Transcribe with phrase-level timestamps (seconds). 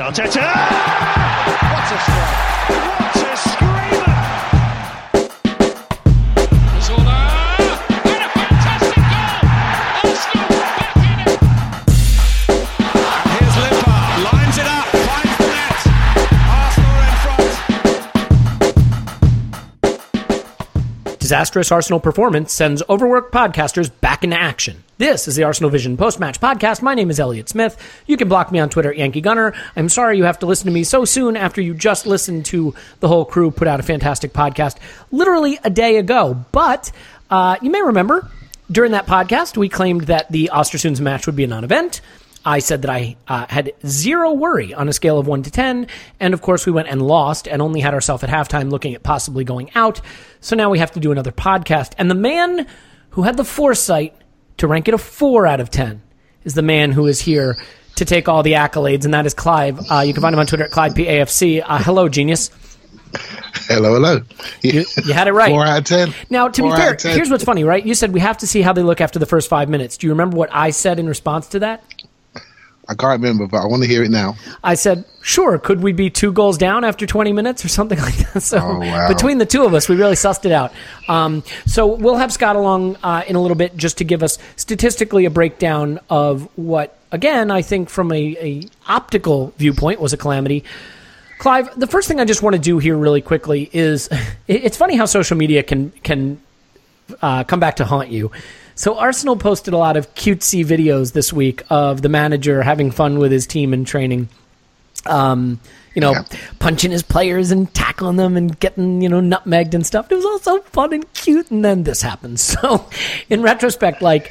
[0.00, 0.46] Arteta!
[1.72, 2.57] What a strike!
[21.28, 24.82] Disastrous Arsenal performance sends overworked podcasters back into action.
[24.96, 26.80] This is the Arsenal Vision post-match podcast.
[26.80, 27.76] My name is Elliot Smith.
[28.06, 29.52] You can block me on Twitter Yankee Gunner.
[29.76, 32.74] I'm sorry you have to listen to me so soon after you just listened to
[33.00, 34.78] the whole crew put out a fantastic podcast
[35.12, 36.46] literally a day ago.
[36.50, 36.90] But
[37.28, 38.26] uh, you may remember
[38.72, 42.00] during that podcast we claimed that the Ostersunds match would be a non-event.
[42.48, 45.86] I said that I uh, had zero worry on a scale of 1 to 10.
[46.18, 49.02] And of course, we went and lost and only had ourselves at halftime looking at
[49.02, 50.00] possibly going out.
[50.40, 51.92] So now we have to do another podcast.
[51.98, 52.66] And the man
[53.10, 54.14] who had the foresight
[54.56, 56.02] to rank it a 4 out of 10
[56.44, 57.58] is the man who is here
[57.96, 59.78] to take all the accolades, and that is Clive.
[59.90, 61.62] Uh, you can find him on Twitter at ClivePAFC.
[61.66, 62.50] Uh, hello, genius.
[63.66, 64.22] Hello, hello.
[64.62, 65.50] You, you had it right.
[65.50, 66.14] Four out of ten.
[66.30, 67.84] Now, to Four be fair, here's what's funny, right?
[67.84, 69.96] You said we have to see how they look after the first five minutes.
[69.96, 71.82] Do you remember what I said in response to that?
[72.90, 74.36] I can't remember, but I want to hear it now.
[74.64, 78.16] I said, sure, could we be two goals down after 20 minutes or something like
[78.32, 78.40] that?
[78.42, 79.08] So Oh, wow.
[79.08, 80.72] between the two of us, we really sussed it out.
[81.06, 84.38] Um, so we'll have Scott along uh, in a little bit just to give us
[84.56, 90.16] statistically a breakdown of what, again, I think from a, a optical viewpoint was a
[90.16, 90.64] calamity.
[91.40, 94.08] Clive, the first thing I just want to do here really quickly is
[94.48, 96.40] it's funny how social media can can
[97.22, 98.30] uh, come back to haunt you.
[98.78, 103.18] So Arsenal posted a lot of cutesy videos this week of the manager having fun
[103.18, 104.28] with his team in training.
[105.04, 105.58] Um,
[105.96, 106.22] you know, Yeah.
[106.60, 110.12] punching his players and tackling them and getting, you know, nutmegged and stuff.
[110.12, 112.40] It was all so fun and cute, and then this happens.
[112.62, 112.86] So,
[113.28, 114.30] in retrospect, like,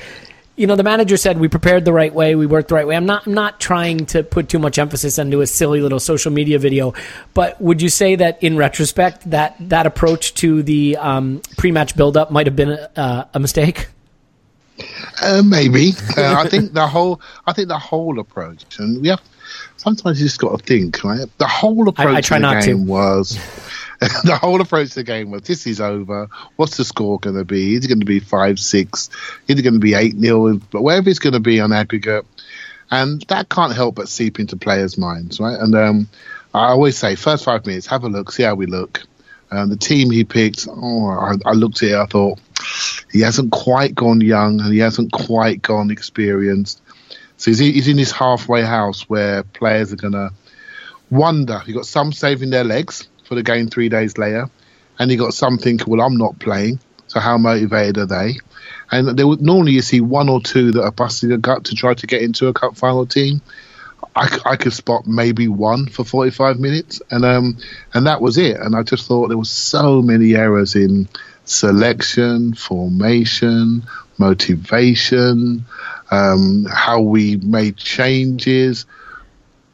[0.56, 2.96] you know, the manager said we prepared the right way, we worked the right way.
[2.96, 6.31] I'm not, I'm not trying to put too much emphasis into a silly little social
[6.31, 6.94] media video,
[7.34, 12.31] but would you say that in retrospect that that approach to the um, pre-match build-up
[12.31, 13.88] might have been a, a mistake?
[15.22, 15.94] Uh, maybe.
[16.18, 17.22] Uh, I think the whole.
[17.46, 19.22] I think the whole approach, and we have.
[19.78, 21.26] Sometimes you just got to think, right?
[21.38, 22.68] The whole approach I try to the not to.
[22.68, 23.38] game was.
[24.00, 26.28] the whole approach to the game was: this is over.
[26.56, 27.76] What's the score going to be?
[27.76, 29.09] Is it going to be five, six?
[29.47, 30.59] Is it going to be eight nil?
[30.72, 32.26] But wherever it's going to be on aggregate,
[32.91, 35.58] and that can't help but seep into players' minds, right?
[35.59, 36.09] And um,
[36.53, 39.03] I always say, first five minutes, have a look, see how we look.
[39.49, 42.40] Um, the team he picked, oh, I, I looked at it, I thought
[43.11, 46.82] he hasn't quite gone young and he hasn't quite gone experienced.
[47.38, 50.32] So he's, he's in this halfway house where players are going to
[51.09, 51.61] wonder.
[51.66, 54.49] You've got some saving their legs for the game three days later,
[54.99, 58.40] and you've got some thinking, well, I'm not playing, so how motivated are they?
[58.91, 61.76] And there would, normally you see one or two that are busting a gut to
[61.76, 63.41] try to get into a cup final team.
[64.17, 67.58] I, I could spot maybe one for 45 minutes, and um,
[67.93, 68.58] and that was it.
[68.59, 71.08] And I just thought there was so many errors in
[71.46, 73.84] selection, formation,
[74.17, 75.66] motivation,
[76.11, 78.85] um, how we made changes.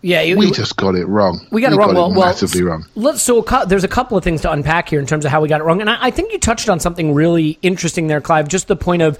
[0.02, 1.48] Yeah, you- We just got it wrong.
[1.50, 1.94] We got it wrong.
[1.94, 2.86] well, well, massively wrong.
[2.96, 5.48] Let's so there's a couple of things to unpack here in terms of how we
[5.48, 8.48] got it wrong, and I, I think you touched on something really interesting there, Clive.
[8.50, 9.18] Just the point of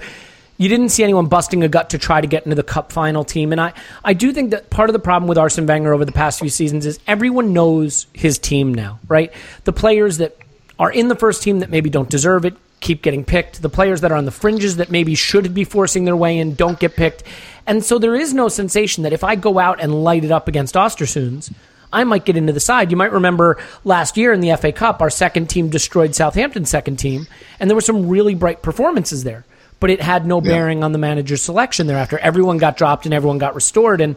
[0.56, 3.24] you didn't see anyone busting a gut to try to get into the cup final
[3.24, 3.72] team, and I
[4.04, 6.48] I do think that part of the problem with Arsene Wenger over the past few
[6.48, 9.32] seasons is everyone knows his team now, right?
[9.64, 10.36] The players that
[10.78, 13.62] are in the first team that maybe don't deserve it keep getting picked.
[13.62, 16.54] The players that are on the fringes that maybe should be forcing their way in
[16.54, 17.24] don't get picked.
[17.66, 20.48] And so there is no sensation that if I go out and light it up
[20.48, 21.52] against Ostersunds,
[21.92, 22.90] I might get into the side.
[22.90, 26.96] You might remember last year in the FA Cup, our second team destroyed Southampton's second
[26.96, 27.26] team,
[27.58, 29.44] and there were some really bright performances there.
[29.84, 32.18] But it had no bearing on the manager's selection thereafter.
[32.18, 34.00] Everyone got dropped and everyone got restored.
[34.00, 34.16] And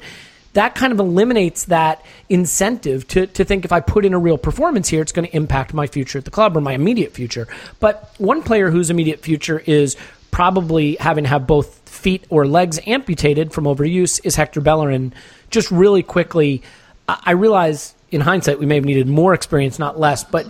[0.54, 4.38] that kind of eliminates that incentive to, to think if I put in a real
[4.38, 7.50] performance here, it's going to impact my future at the club or my immediate future.
[7.82, 9.98] But one player whose immediate future is
[10.32, 15.14] probably having to have both feet or legs amputated from overuse is Hector Bellerin.
[15.50, 16.64] Just really quickly,
[17.10, 20.50] I, I realize in hindsight we may have needed more experience, not less, but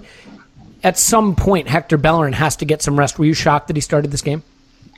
[0.83, 3.17] at some point Hector Bellerin has to get some rest.
[3.17, 4.43] Were you shocked that he started this game?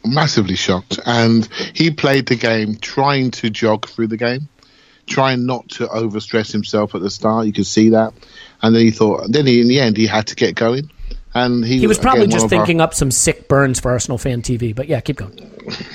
[0.06, 1.00] Massively shocked.
[1.06, 4.48] And he played the game trying to jog through the game,
[5.07, 7.46] trying not to overstress himself at the start.
[7.48, 8.13] You could see that.
[8.62, 10.92] And then he thought, then he, in the end, he had to get going.
[11.34, 13.92] And he, He was probably again, just of our- thinking up some sick burns for
[13.92, 14.75] Arsenal fan TV.
[14.75, 15.38] But yeah, keep going.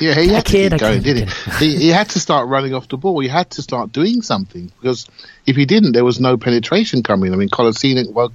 [0.01, 1.67] Yeah, he had to kid, keep going, didn't he?
[1.71, 1.77] he?
[1.77, 3.19] He had to start running off the ball.
[3.19, 5.07] He had to start doing something because
[5.47, 7.33] if he didn't, there was no penetration coming.
[7.33, 8.33] I mean, Kolasinac, well,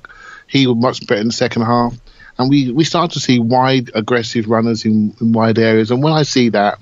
[0.48, 1.96] he was much better in the second half,
[2.40, 5.92] and we we started to see wide, aggressive runners in, in wide areas.
[5.92, 6.80] And when I see that,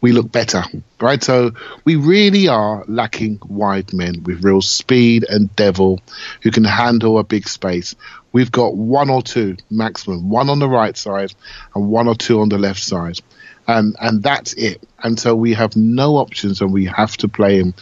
[0.00, 0.64] we look better,
[1.00, 1.22] right?
[1.22, 1.52] So
[1.84, 6.00] we really are lacking wide men with real speed and devil
[6.42, 7.94] who can handle a big space.
[8.32, 11.32] We've got one or two maximum, one on the right side
[11.74, 13.20] and one or two on the left side.
[13.68, 14.82] And and that's it.
[15.02, 17.74] And so we have no options and we have to play him.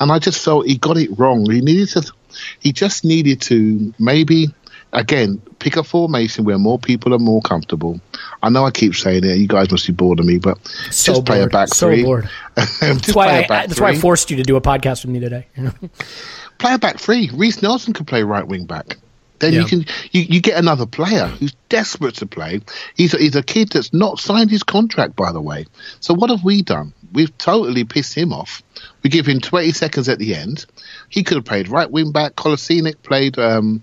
[0.00, 1.48] And I just felt he got it wrong.
[1.48, 2.12] He needed to
[2.60, 4.48] he just needed to maybe
[4.92, 8.00] again pick a formation where more people are more comfortable.
[8.42, 10.58] I know I keep saying it, you guys must be bored of me, but
[10.90, 11.52] So just play a bored.
[11.52, 12.02] back So three.
[12.04, 12.28] bored.
[12.56, 15.46] That's why, I, that's why I forced you to do a podcast with me today.
[16.58, 17.30] play a back three.
[17.32, 18.98] Reiss Nelson could play right wing back.
[19.38, 19.60] Then Yeah.
[19.60, 19.78] you can
[20.12, 22.60] you, you get another player who's desperate to play.
[22.96, 25.66] He's a, he's a kid that's not signed his contract, by the way.
[26.00, 26.92] So what have we done?
[27.12, 28.62] We've totally pissed him off.
[29.02, 30.64] We give him 20 seconds at the end.
[31.08, 32.36] He could have played right wing back.
[32.36, 33.82] Kolasinac played um,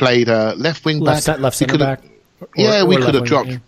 [0.00, 1.38] played uh, left wing left, back.
[1.38, 2.10] left We center could have- back.
[2.40, 3.58] or- yeah, or we could have dropped yeah.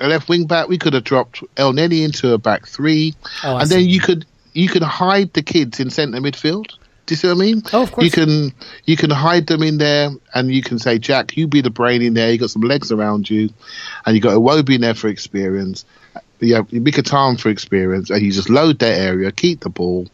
[0.00, 0.68] a left wing back.
[0.68, 3.14] We could have dropped Elneny into a back three,
[3.44, 3.74] Oh, and see.
[3.76, 6.66] then you could you could hide the kids in centre midfield.
[7.06, 7.62] Do you see what I mean?
[7.74, 8.04] Oh, of course.
[8.06, 8.52] You can
[8.86, 12.00] you can hide them in there, and you can say, Jack, you be the brain
[12.02, 12.32] in there.
[12.32, 13.50] You got some legs around you,
[14.06, 15.84] and you got Iwobi in there for experience.
[16.40, 20.08] You have Mkhitaryan for experience, and you just load that area, keep the ball.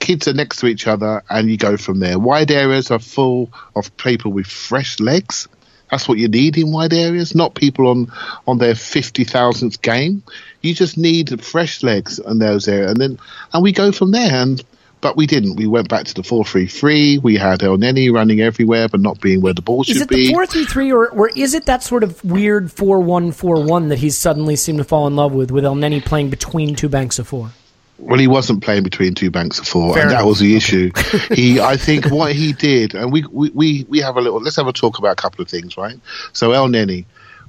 [0.00, 2.18] Kids are next to each other, and you go from there.
[2.18, 5.46] Wide areas are full of people with fresh legs.
[5.90, 8.12] That's what you need in wide areas, not people on
[8.46, 10.22] on their fifty thousandth game.
[10.62, 13.18] You just need fresh legs in those areas, and then
[13.52, 14.32] and we go from there.
[14.32, 14.62] And
[15.00, 15.56] but we didn't.
[15.56, 17.18] We went back to the four three three.
[17.18, 19.96] We had Elneny running everywhere, but not being where the ball should be.
[19.96, 23.00] Is it the four three three, or or is it that sort of weird four
[23.00, 26.30] one four one that he's suddenly seemed to fall in love with, with Elneny playing
[26.30, 27.50] between two banks of four?
[28.00, 30.22] Well, he wasn't playing between two banks of four, Fair and enough.
[30.22, 30.90] that was the issue.
[31.34, 34.40] he, I think, what he did, and we, we, we, we have a little.
[34.40, 35.98] Let's have a talk about a couple of things, right?
[36.32, 37.04] So Elneny,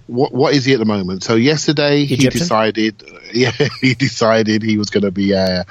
[0.07, 1.23] what what is he at the moment?
[1.23, 3.01] So yesterday he decided,
[3.33, 5.65] yeah, he decided he was going to be a,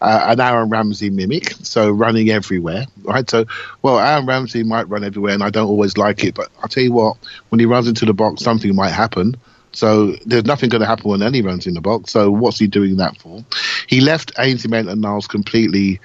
[0.00, 3.28] uh, an Aaron Ramsey mimic, so running everywhere, right?
[3.28, 3.44] So,
[3.82, 6.82] well, Aaron Ramsey might run everywhere, and I don't always like it, but I'll tell
[6.82, 7.18] you what,
[7.50, 9.36] when he runs into the box, something might happen.
[9.72, 12.12] So there's nothing going to happen when any runs in the box.
[12.12, 13.44] So what's he doing that for?
[13.86, 16.00] He left Ainsley Maitland-Niles completely,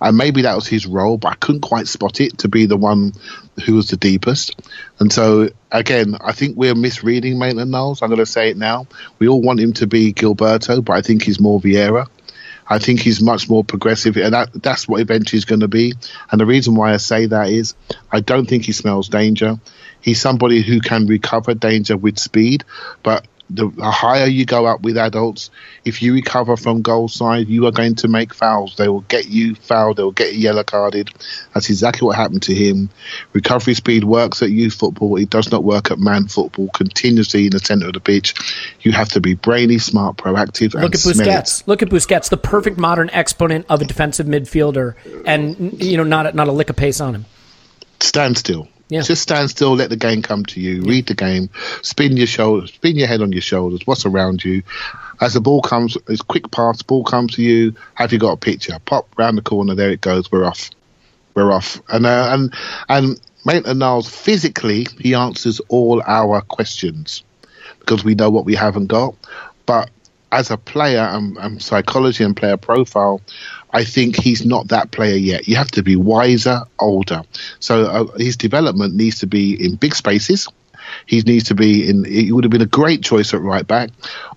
[0.00, 2.78] and maybe that was his role, but I couldn't quite spot it to be the
[2.78, 3.12] one
[3.66, 4.58] who was the deepest.
[4.98, 8.00] And so again, I think we're misreading Maitland-Niles.
[8.00, 8.86] I'm going to say it now.
[9.18, 12.06] We all want him to be Gilberto, but I think he's more Vieira.
[12.70, 15.92] I think he's much more progressive, and that, that's what eventually is going to be.
[16.30, 17.74] And the reason why I say that is
[18.12, 19.58] I don't think he smells danger.
[20.00, 22.64] He's somebody who can recover danger with speed,
[23.02, 25.50] but the, the higher you go up with adults,
[25.84, 28.76] if you recover from goal side, you are going to make fouls.
[28.76, 29.96] They will get you fouled.
[29.96, 31.10] They will get you yellow carded.
[31.52, 32.90] That's exactly what happened to him.
[33.32, 35.16] Recovery speed works at youth football.
[35.16, 36.68] It does not work at man football.
[36.74, 38.34] Continuously in the centre of the pitch,
[38.80, 41.30] you have to be brainy, smart, proactive, Look and at smell it.
[41.30, 41.66] Busquets.
[41.66, 44.94] Look at Busquets, the perfect modern exponent of a defensive midfielder,
[45.26, 47.26] and you know, not not a lick of pace on him.
[48.00, 48.68] stand still.
[48.90, 49.02] Yeah.
[49.02, 50.82] Just stand still, let the game come to you.
[50.82, 51.48] Read the game,
[51.80, 53.86] spin your shoulders, spin your head on your shoulders.
[53.86, 54.64] What's around you?
[55.20, 57.76] As the ball comes, as quick pass, ball comes to you.
[57.94, 58.76] Have you got a picture?
[58.84, 59.76] Pop round the corner.
[59.76, 60.32] There it goes.
[60.32, 60.70] We're off.
[61.34, 61.80] We're off.
[61.88, 62.54] And uh, and
[62.88, 67.22] and Maitland Niles physically he answers all our questions
[67.78, 69.14] because we know what we haven't got.
[69.66, 69.90] But
[70.32, 73.20] as a player and, and psychology and player profile,
[73.72, 75.48] I think he's not that player yet.
[75.48, 77.22] You have to be wiser, older.
[77.60, 80.48] So uh, his development needs to be in big spaces.
[81.06, 82.04] He needs to be in.
[82.04, 83.90] He would have been a great choice at right back,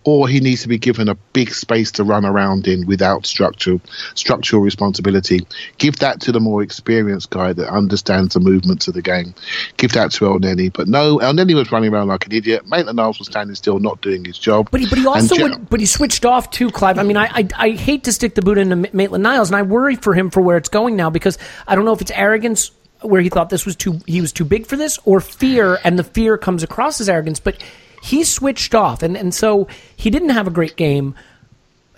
[0.04, 3.82] or he needs to be given a big space to run around in without structural
[4.16, 5.46] structural responsibility.
[5.78, 9.34] Give that to the more experienced guy that understands the movements of the game.
[9.78, 10.72] Give that to Elneny.
[10.72, 12.68] But no, Elneny was running around like an idiot.
[12.68, 14.70] Maitland Niles was standing still, not doing his job.
[14.72, 16.98] But he, but he also would, but he switched off too, Clive.
[16.98, 19.62] I mean, I, I I hate to stick the boot into Maitland Niles, and I
[19.62, 22.72] worry for him for where it's going now because I don't know if it's arrogance
[23.04, 25.98] where he thought this was too he was too big for this, or fear, and
[26.00, 27.40] the fear comes across as arrogance.
[27.40, 27.62] But
[28.02, 31.16] he switched off, and and so he didn't have a great game.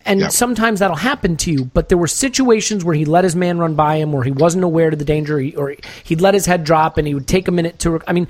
[0.08, 0.28] And Yeah.
[0.28, 3.74] sometimes that'll happen to you, but there were situations where he let his man run
[3.74, 7.00] by him, where he wasn't aware to the danger, or he'd let his head drop,
[7.00, 8.00] and he would take a minute to.
[8.08, 8.28] I mean,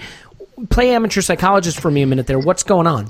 [0.69, 2.39] play amateur psychologist for me a minute there.
[2.39, 3.09] What's going on?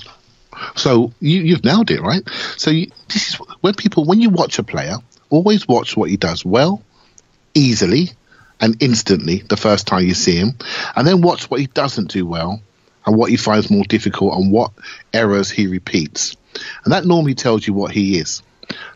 [0.76, 2.24] So you, you've nailed it, right?
[2.58, 4.96] So you, this is when people, when you watch a player,
[5.30, 6.82] always watch what he does well,
[7.54, 8.12] easily,
[8.62, 10.58] and instantly the first time you see him,
[10.96, 12.62] and then watch what he doesn't do well
[13.06, 14.72] and what he finds more difficult and what
[15.14, 16.36] errors he repeats,
[16.84, 18.42] and that normally tells you what he is.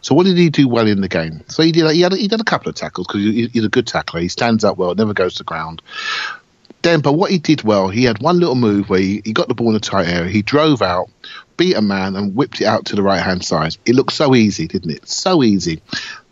[0.01, 1.43] So what did he do well in the game?
[1.47, 1.89] So he did.
[1.91, 2.13] He had.
[2.13, 4.21] He did a couple of tackles because he, he's a good tackler.
[4.21, 5.81] He stands up well, never goes to ground.
[6.81, 9.49] Then, but what he did well, he had one little move where he, he got
[9.49, 10.31] the ball in a tight area.
[10.31, 11.09] He drove out,
[11.57, 13.75] beat a man, and whipped it out to the right hand side.
[13.85, 15.07] It looked so easy, didn't it?
[15.07, 15.81] So easy.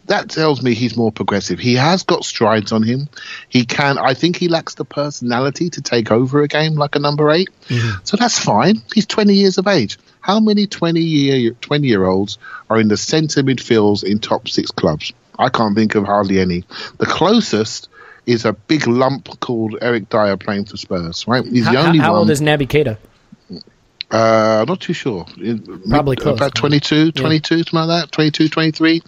[0.07, 1.59] That tells me he's more progressive.
[1.59, 3.09] He has got strides on him.
[3.49, 3.97] He can.
[3.97, 7.49] I think he lacks the personality to take over a game like a number 8
[7.67, 8.03] mm-hmm.
[8.03, 8.81] So that's fine.
[8.93, 9.97] He's 20 years of age.
[10.21, 12.37] How many 20 year 20 year olds
[12.69, 15.13] are in the centre midfields in top six clubs?
[15.37, 16.63] I can't think of hardly any.
[16.97, 17.89] The closest
[18.25, 21.27] is a big lump called Eric Dier playing for Spurs.
[21.27, 21.45] Right?
[21.45, 22.15] He's How, the only how one.
[22.15, 22.97] How old is Naby Keita?
[24.09, 25.25] Uh, not too sure.
[25.89, 26.37] Probably close.
[26.37, 28.11] About 22, 22, something like that.
[28.11, 29.01] 22, 23.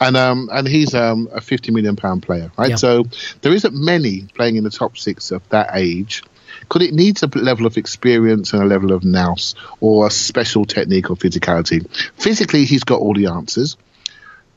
[0.00, 2.70] And um, and he's um, a 50 million pound player, right?
[2.70, 2.76] Yeah.
[2.76, 3.04] So
[3.40, 6.22] there isn't many playing in the top six of that age.
[6.60, 10.64] Because it needs a level of experience and a level of nous or a special
[10.64, 11.84] technique or physicality.
[12.18, 13.76] Physically, he's got all the answers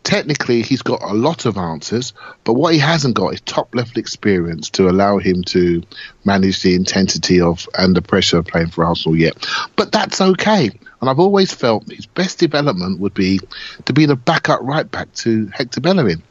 [0.05, 2.13] technically he's got a lot of answers,
[2.45, 5.83] but what he hasn't got is top level experience to allow him to
[6.23, 9.45] manage the intensity of and the pressure of playing for Arsenal yet.
[9.75, 10.69] But that's okay.
[11.01, 13.41] And I've always felt his best development would be
[13.85, 16.21] to be the backup right back to Hector Bellerin.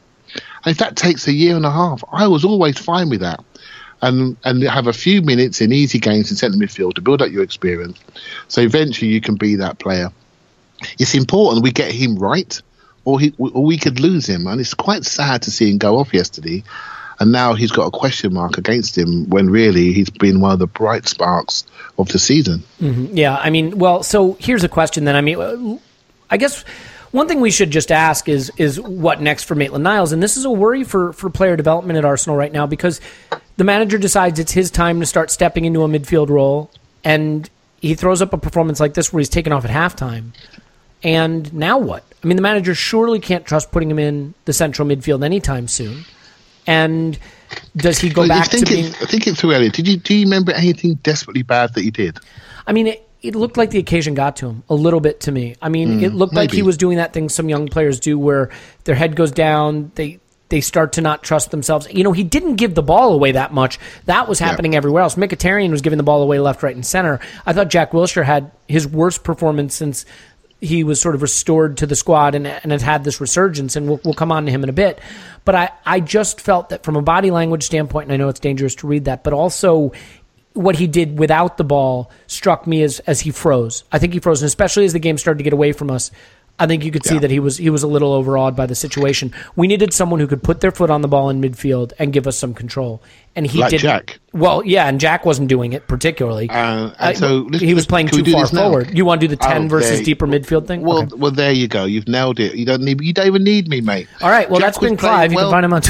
[0.65, 3.45] And if that takes a year and a half, I was always fine with that.
[4.01, 7.31] And and have a few minutes in easy games in centre midfield to build up
[7.31, 7.99] your experience.
[8.49, 10.11] So eventually you can be that player.
[10.99, 12.61] It's important we get him right
[13.05, 14.47] or he or we could lose him.
[14.47, 16.63] And it's quite sad to see him go off yesterday.
[17.21, 20.59] And now he's got a question mark against him when really he's been one of
[20.59, 21.65] the bright sparks
[21.97, 22.65] of the season.
[22.81, 23.17] Mm-hmm.
[23.17, 25.15] Yeah, I mean, well, so here's a question then.
[25.15, 25.81] I mean,
[26.29, 26.65] I guess
[27.13, 30.37] one thing we should just ask is is what next for Maitland Niles, and this
[30.37, 33.01] is a worry for for player development at Arsenal right now because
[33.57, 36.73] the manager decides it's his time to start stepping into a midfield role,
[37.05, 37.49] and
[37.81, 40.33] he throws up a performance like this where he's taken off at halftime.
[41.05, 42.03] And now what?
[42.23, 46.05] I mean, the manager surely can't trust putting him in the central midfield anytime soon.
[46.67, 47.19] And
[47.77, 48.87] does he go But back to being?
[48.87, 49.69] I think it through earlier.
[49.69, 52.19] Did you do you remember anything desperately bad that he did?
[52.67, 55.33] I mean, it, it looked like the occasion got to him a little bit to
[55.33, 55.57] me.
[55.61, 58.19] I mean, it hmm, looked like he was doing that thing some young players do,
[58.19, 58.51] where
[58.85, 61.87] their head goes down, they they start to not trust themselves.
[61.93, 63.79] You know, he didn't give the ball away that much.
[64.07, 65.17] That was happening everywhere else.
[65.17, 67.19] Mkhitaryan was giving the ball away left, right, and center.
[67.45, 70.07] I thought Jack Wilshere had his worst performance since
[70.65, 73.87] he was sort of restored to the squad and, and has had this resurgence, and
[73.87, 75.01] we'll, we'll come on to him in a bit.
[75.45, 78.41] But I, I just felt that from a body language standpoint, and I know it's
[78.41, 79.93] dangerous to read that, but also
[80.55, 83.85] what he did without the ball struck me as, as he froze.
[83.93, 86.11] I think he froze, and especially as the game started to get away from us.
[86.57, 87.21] I think you could see Yeah.
[87.23, 89.33] that he was he was a little overawed by the situation.
[89.57, 92.29] We needed someone who could put their foot on the ball in midfield and give
[92.29, 93.03] us some control.
[93.35, 93.81] And he Like did.
[93.81, 94.21] Jack.
[94.33, 96.49] Well, yeah, and Jack wasn't doing it particularly.
[96.49, 98.97] Uh, and so let's- he was playing too far forward.
[98.97, 100.83] You want to do the ten Oh, versus deeper midfield thing?
[100.83, 101.17] Well, Okay.
[101.17, 101.87] well, there you go.
[101.87, 102.55] You've nailed it.
[102.55, 103.01] You don't need.
[103.01, 104.07] You don't even need me, mate.
[104.23, 104.49] All right.
[104.49, 105.33] Well, Jack that's been Clive.
[105.33, 105.83] You can find him on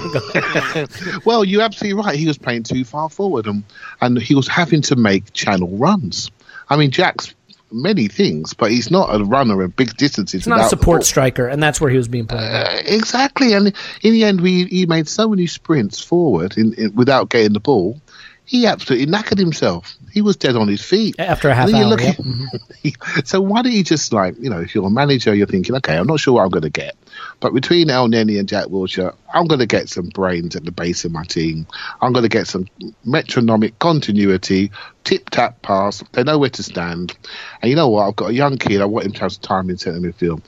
[0.00, 0.86] Twitter.
[1.26, 2.18] well, you're absolutely right.
[2.18, 3.62] He was playing too far forward, and
[4.00, 6.30] and he was having to make channel runs.
[6.70, 7.34] I mean, Jack's
[7.72, 10.44] many things, but he's not a runner of big distances.
[10.44, 12.40] He's not a support striker, and that's where he was being played.
[12.40, 16.94] Uh, exactly, and in the end, we he made so many sprints forward in, in,
[16.94, 18.00] without getting the ball.
[18.44, 19.96] he absolutely knackered himself.
[20.12, 22.16] He was dead on his feet After a half hour, look yep.
[22.18, 25.74] at- so why don't you just like you know if you're a manager, you're thinking,
[25.76, 26.96] okay, I'm not sure what I'm going to get,
[27.40, 31.04] but between Elneny and Jack Wilshere, I'm going to get some brains at the base
[31.04, 31.66] of my team.
[32.00, 32.66] I'm going to get some
[33.04, 34.70] metronomic continuity,
[35.04, 36.02] tip tap pass.
[36.12, 37.16] They know where to stand,
[37.60, 38.08] and you know what?
[38.08, 38.80] I've got a young kid.
[38.80, 40.42] I want him to have some time in centre midfield.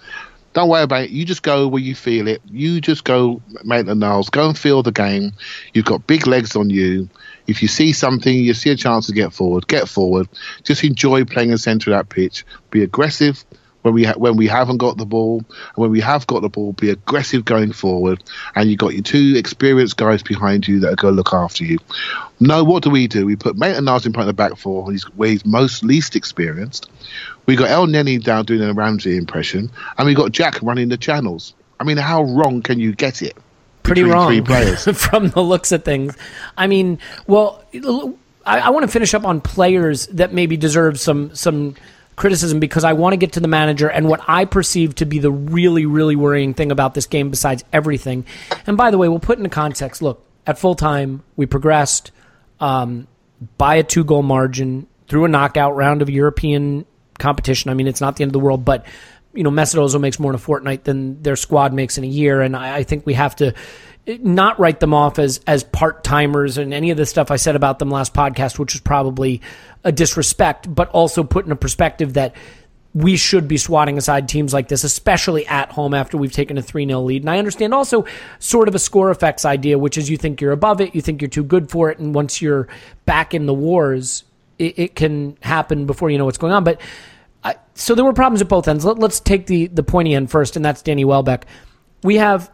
[0.55, 1.11] Don't worry about it.
[1.11, 2.41] You just go where you feel it.
[2.47, 4.31] You just go, Maitland Niles.
[4.31, 5.33] Go and feel the game.
[5.75, 7.09] You've got big legs on you.
[7.47, 9.69] If you see something, you see a chance to get forward.
[9.69, 10.29] Get forward.
[10.65, 12.45] Just enjoy playing in the centre of that pitch.
[12.71, 13.45] Be aggressive
[13.83, 15.39] when we ha- when we haven't got the ball.
[15.39, 18.23] And when we have got the ball, be aggressive going forward.
[18.55, 21.65] And you've got your two experienced guys behind you that are going to look after
[21.65, 21.79] you.
[22.41, 23.27] No, what do we do?
[23.27, 25.85] We put Maitland Niles in front of the back four, where he's, where he's most
[25.85, 26.91] least experienced.
[27.47, 31.55] We got Elneny down doing a Ramsey impression, and we got Jack running the channels.
[31.81, 33.37] I mean, how wrong can you get it?
[33.89, 34.45] pretty wrong
[34.95, 36.17] from the looks of things.
[36.57, 37.65] I mean, well,
[38.45, 41.75] I, I want to finish up on players that maybe deserve some some
[42.19, 45.19] criticism because I want to get to the manager and what I perceive to be
[45.19, 48.27] the really really worrying thing about this game besides everything.
[48.67, 50.03] And by the way, we'll put into context.
[50.03, 52.11] Look, at full time, we progressed
[52.61, 53.07] um,
[53.57, 56.85] by a two goal margin through a knockout round of European
[57.19, 57.71] competition.
[57.71, 58.87] I mean, it's not the end of the world, but
[59.39, 62.09] you know, Mesut Ozil makes more in a fortnight than their squad makes in a
[62.09, 63.55] year, and I, I think we have to
[64.21, 67.55] not write them off as as part timers and any of the stuff I said
[67.55, 69.41] about them last podcast, which was probably
[69.85, 72.35] a disrespect, but also put in a perspective that
[72.95, 76.63] we should be swatting aside teams like this, especially at home after we've taken a
[76.63, 77.23] 3 0 lead.
[77.23, 78.07] And I understand also
[78.41, 81.23] sort of a score effects idea, which is you think you're above it, you think
[81.23, 82.67] you're too good for it, and once you're
[83.05, 84.25] back in the wars,
[84.59, 86.65] it, it can happen before you know what's going on.
[86.65, 86.81] But
[87.45, 88.85] I, so there were problems at both ends.
[88.85, 91.47] Let, us take the, the pointy end first, and that's Danny Welbeck.
[92.03, 92.51] We have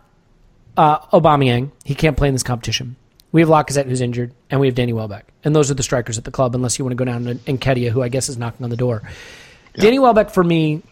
[0.76, 1.71] uh, Aubameyang.
[1.85, 2.97] He can't play in this competition.
[3.33, 5.26] We have Lacazette, who's injured, and we have Danny Welbeck.
[5.43, 7.35] And those are the strikers at the club, unless you want to go down to
[7.35, 9.03] Nketiah, who I guess is knocking on the door.
[9.75, 10.83] Danny Welbeck, for me,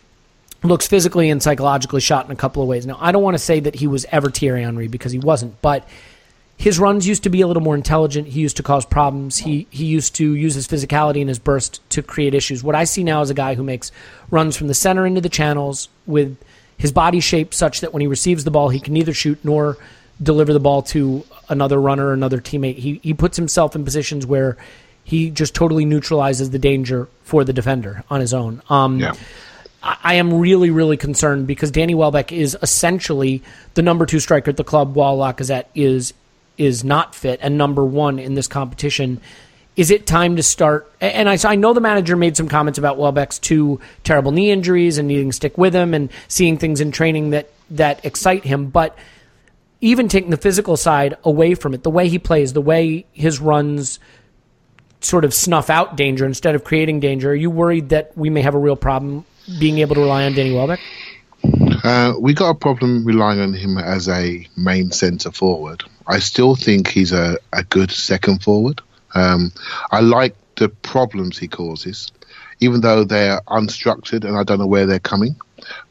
[0.65, 2.87] looks physically and psychologically shot in a couple of ways.
[2.87, 5.61] Now, I don't want to say that he was ever Thierry Henry because he wasn't,
[5.63, 5.87] but
[6.63, 8.29] his runs used to be a little more intelligent.
[8.29, 9.39] He used to cause problems.
[9.39, 12.63] He he used to use his physicality and his burst to create issues.
[12.63, 13.91] What I see now is a guy who makes
[14.31, 16.37] runs from the center into the channels with
[16.79, 19.77] his body shape such that when he receives the ball, he can neither shoot nor
[20.23, 22.77] deliver the ball to another runner or another teammate.
[22.77, 24.57] He he puts himself in positions where
[25.03, 28.63] he just totally neutralizes the danger for the defender on his own.
[28.71, 29.15] Um, Yeah.
[29.83, 33.43] I I am really, really concerned because Danny Welbeck is essentially
[33.75, 36.15] the number two striker at the club, while Lacazette is
[36.63, 39.21] is not fit and number one in this competition.
[39.75, 40.91] Is it time to start?
[41.01, 44.99] And I, I know the manager made some comments about Welbeck's two terrible knee injuries
[44.99, 48.67] and needing to stick with him and seeing things in training that that excite him,
[48.67, 48.97] but
[49.81, 53.41] even taking the physical side away from it, the way he plays, the way his
[53.41, 53.99] runs
[55.01, 58.43] sort of snuff out danger instead of creating danger, are you worried that we may
[58.43, 59.25] have a real problem
[59.59, 60.81] being able to rely on Danny Welbeck?
[61.83, 65.83] Uh, we got a problem relying on him as a main centre forward.
[66.06, 68.80] I still think he's a, a good second forward.
[69.15, 69.52] Um,
[69.91, 72.12] I like the problems he causes,
[72.60, 75.36] even though they're unstructured and I don't know where they're coming.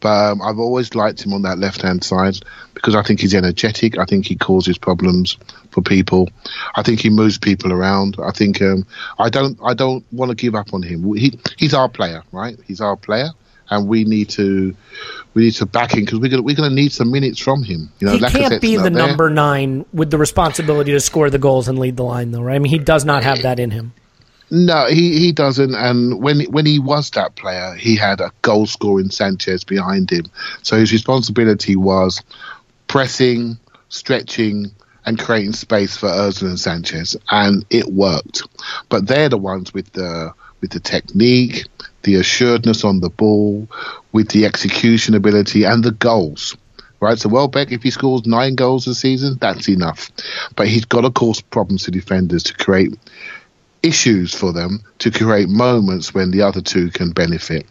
[0.02, 2.38] But um, I've always liked him on that left hand side
[2.74, 3.98] because I think he's energetic.
[3.98, 5.38] I think he causes problems
[5.72, 6.30] for people.
[6.76, 8.18] I think he moves people around.
[8.22, 8.86] I think um,
[9.18, 11.14] I don't I don't want to give up on him.
[11.16, 12.58] He he's our player, right?
[12.68, 13.30] He's our player,
[13.72, 14.76] and we need to
[15.34, 17.90] we need to back him because we're gonna we're gonna need some minutes from him.
[18.00, 18.92] You know, He can't Lacazette's be the there.
[18.92, 22.56] number nine with the responsibility to score the goals and lead the line, though, right?
[22.56, 23.94] I mean, he does not have that in him.
[24.54, 25.74] No, he, he doesn't.
[25.74, 30.26] And when when he was that player, he had a goal scoring Sanchez behind him.
[30.62, 32.22] So his responsibility was
[32.88, 33.58] pressing,
[33.88, 34.72] stretching,
[35.06, 38.44] and creating space for Özil and Sanchez, and it worked.
[38.90, 41.66] But they're the ones with the with the technique,
[42.04, 43.68] the assuredness on the ball,
[44.12, 46.56] with the execution ability, and the goals.
[47.00, 50.12] Right, so Welbeck, if he scores nine goals a season, that's enough.
[50.56, 52.94] But he's got to cause problems to defenders to create
[53.84, 57.66] issues for them to create moments when the other two can benefit.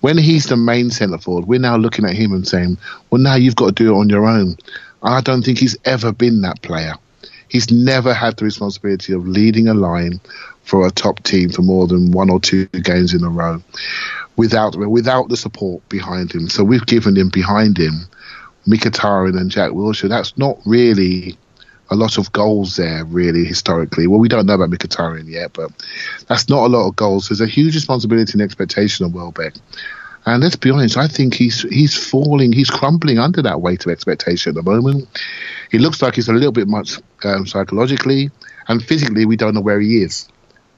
[0.00, 2.78] When he's the main centre forward, we're now looking at him and saying,
[3.10, 4.56] well, now you've got to do it on your own.
[5.02, 6.94] I don't think he's ever been that player.
[7.48, 10.20] He's never had the responsibility of leading a line
[10.66, 13.62] for a top team for more than one or two games in a row
[14.36, 16.48] without without the support behind him.
[16.48, 18.06] So we've given him behind him
[18.68, 20.08] Mkhitaryan and Jack Wilshere.
[20.08, 21.38] That's not really
[21.88, 24.08] a lot of goals there, really, historically.
[24.08, 25.70] Well, we don't know about Mkhitaryan yet, but
[26.26, 27.28] that's not a lot of goals.
[27.28, 29.54] There's a huge responsibility and expectation on Welbeck.
[30.26, 33.92] And let's be honest, I think he's he's falling, he's crumbling under that weight of
[33.92, 35.08] expectation at the moment.
[35.70, 38.32] He looks like he's a little bit much um, psychologically
[38.66, 39.24] and physically.
[39.24, 40.28] We don't know where he is.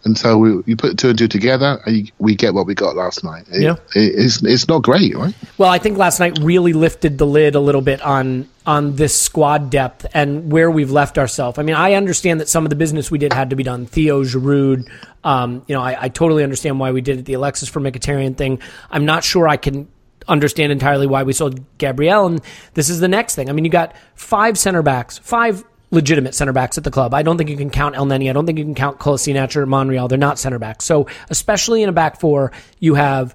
[0.04, 2.74] And so we, you put two and two together, and you, we get what we
[2.74, 3.44] got last night.
[3.52, 3.76] It- Yeah.
[3.94, 5.34] it- it's it's not great, right?
[5.58, 9.18] Well, I think last night really lifted the lid a little bit on on this
[9.18, 11.58] squad depth and where we've left ourselves.
[11.58, 13.87] I mean, I understand that some of the business we did had to be done.
[13.87, 14.87] Theo Giroud,
[15.24, 17.24] um, you know, I, I totally understand why we did it.
[17.24, 18.61] The Alexis for Mkhitaryan thing.
[18.90, 19.88] I'm not sure I can
[20.28, 22.26] understand entirely why we sold Gabriel.
[22.26, 22.42] And
[22.74, 23.48] this is the next thing.
[23.48, 27.14] I mean, you got five center backs, five legitimate center backs at the club.
[27.14, 28.29] I don't think you can count Elneny.
[28.29, 30.09] I don't think you can count Kolasinac or Monreal.
[30.09, 30.85] They're not center backs.
[30.85, 33.35] So, especially in a back four, you have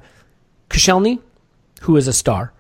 [0.70, 1.20] Koscielny,
[1.82, 2.54] who is a star,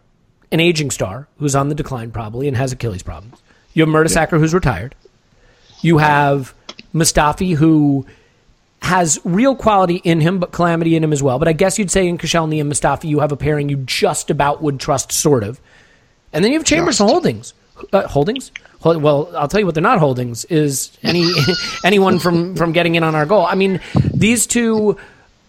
[0.52, 3.42] an aging star who's on the decline probably and has Achilles problems.
[3.74, 4.96] You have Mertesacker who's retired.
[5.82, 6.54] You have
[6.94, 8.06] Mustafi who
[8.82, 11.40] has real quality in him, but calamity in him as well.
[11.40, 14.30] But I guess you'd say in Koscielny and Mustafi, you have a pairing you just
[14.30, 15.60] about would trust, sort of.
[16.34, 17.54] And then you have Chambers and Holdings.
[17.92, 18.52] Uh, holdings?
[18.84, 21.32] Well, I'll tell you what they're not holdings is any
[21.84, 23.46] anyone from from getting in on our goal.
[23.46, 23.80] I mean,
[24.14, 24.98] these two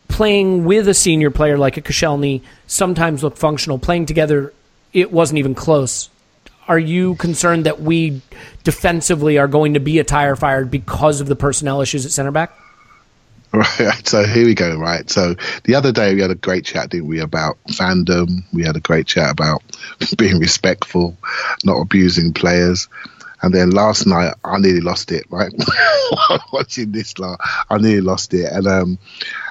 [0.09, 3.79] playing with a senior player like a Koscielny sometimes look functional.
[3.79, 4.53] Playing together,
[4.93, 6.09] it wasn't even close.
[6.69, 8.23] Are you concerned that we
[8.63, 12.31] defensively are going to be a tire fired because of the personnel issues at center
[12.31, 12.53] back?
[13.55, 14.05] Right.
[14.05, 14.77] So here we go.
[14.77, 15.09] Right.
[15.09, 18.43] So the other day we had a great chat, didn't we, about fandom?
[18.53, 19.63] We had a great chat about
[20.19, 21.17] being respectful,
[21.63, 22.89] not abusing players.
[23.45, 25.27] And then last night I nearly lost it.
[25.29, 25.53] Right.
[26.53, 28.51] Watching this, lot, I nearly lost it.
[28.51, 28.99] And um,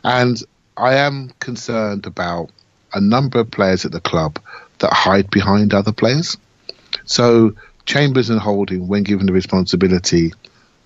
[0.04, 0.42] and
[0.76, 2.50] I am concerned about
[2.96, 4.40] a number of players at the club
[4.80, 6.38] that hide behind other players.
[7.06, 7.54] So
[7.86, 10.34] Chambers and Holding, when given the responsibility,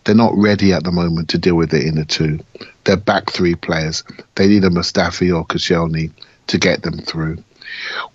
[0.04, 2.41] they're not ready at the moment to deal with it in the two.
[2.84, 4.04] They're back three players.
[4.36, 6.12] They need a Mustafi or Koscielny
[6.48, 7.41] to get them through.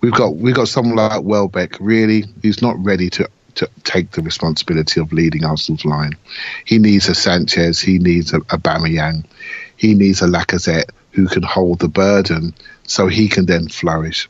[0.01, 4.21] We've got we've got someone like Welbeck really he's not ready to to take the
[4.21, 6.13] responsibility of leading Arsenal's line.
[6.65, 7.79] He needs a Sanchez.
[7.79, 9.23] He needs a, a.
[9.75, 12.53] He needs a Lacazette who can hold the burden
[12.87, 14.27] so he can then flourish.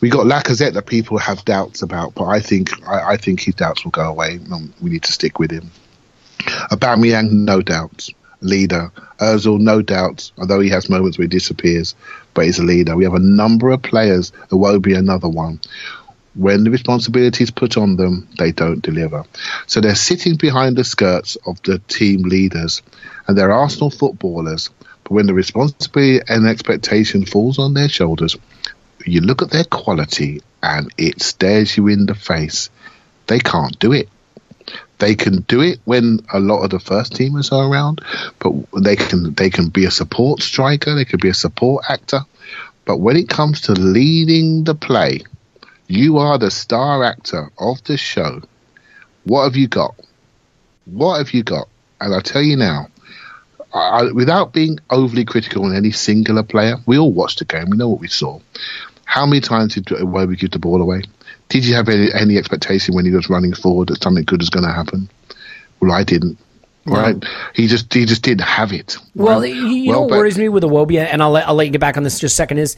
[0.00, 3.54] We got Lacazette that people have doubts about, but I think I, I think his
[3.54, 4.40] doubts will go away.
[4.80, 5.70] We need to stick with him.
[6.70, 8.90] Aubameyang, no doubts, leader.
[9.20, 11.94] Özil, no doubts, although he has moments where he disappears,
[12.34, 12.96] but he's a leader.
[12.96, 14.32] We have a number of players.
[14.80, 15.60] Be another one.
[16.34, 19.24] When the responsibility is put on them, they don't deliver.
[19.66, 22.82] So they're sitting behind the skirts of the team leaders,
[23.26, 24.70] and they're Arsenal footballers.
[25.04, 28.36] But when the responsibility and expectation falls on their shoulders,
[29.04, 32.70] you look at their quality and it stares you in the face.
[33.26, 34.08] They can't do it.
[34.98, 38.00] They can do it when a lot of the first teamers are around,
[38.38, 42.20] but they can they can be a support striker, they could be a support actor.
[42.84, 45.22] But when it comes to leading the play,
[45.88, 48.42] you are the star actor of the show.
[49.24, 49.94] What have you got?
[50.86, 51.68] What have you got?
[52.00, 52.88] And I tell you now,
[53.72, 57.70] I, without being overly critical on any singular player, we all watched the game.
[57.70, 58.40] We know what we saw.
[59.04, 61.02] How many times did we give the ball away?
[61.48, 64.50] Did you have any, any expectation when he was running forward that something good was
[64.50, 65.08] going to happen?
[65.80, 66.38] Well, I didn't.
[66.84, 67.22] Right?
[67.54, 68.96] He just he just didn't have it.
[69.14, 69.54] Well, right?
[69.54, 71.80] you you know what worries me with Iwobi, and I'll let, I'll let you get
[71.80, 72.76] back on this just a second, is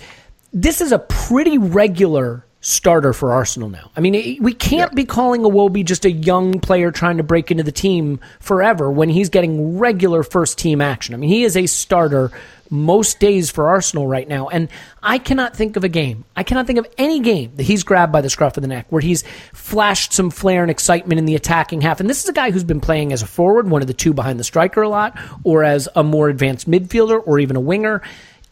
[0.52, 3.90] this is a pretty regular starter for Arsenal now.
[3.94, 7.50] I mean, it- we can't be calling Iwobi just a young player trying to break
[7.50, 11.14] into the team forever when he's getting regular first team action.
[11.14, 12.31] I mean, he is a starter
[12.70, 14.48] most days for Arsenal right now.
[14.48, 14.68] And
[15.03, 18.12] I cannot think of a game, I cannot think of any game that he's grabbed
[18.12, 21.35] by the scruff of the neck where he's flashed some flair and excitement in the
[21.35, 22.00] attacking half.
[22.00, 24.14] And this is a guy who's been playing as a forward, one of the two
[24.14, 28.00] behind the striker a lot, or as a more advanced midfielder, or even a winger.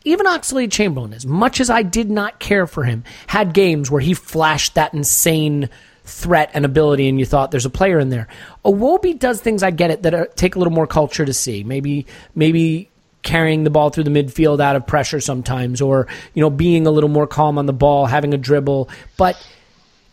[0.04, 4.00] Even Oxlade Chamberlain, as much as I did not care for him, had games where
[4.00, 5.68] he flashed that insane
[6.04, 8.28] threat and ability, and you thought there's a player in there.
[8.64, 11.62] Iwobi does things I get it that are, take a little more culture to see.
[11.62, 12.88] Maybe maybe
[13.22, 16.90] carrying the ball through the midfield out of pressure sometimes, or you know being a
[16.90, 19.36] little more calm on the ball, having a dribble, but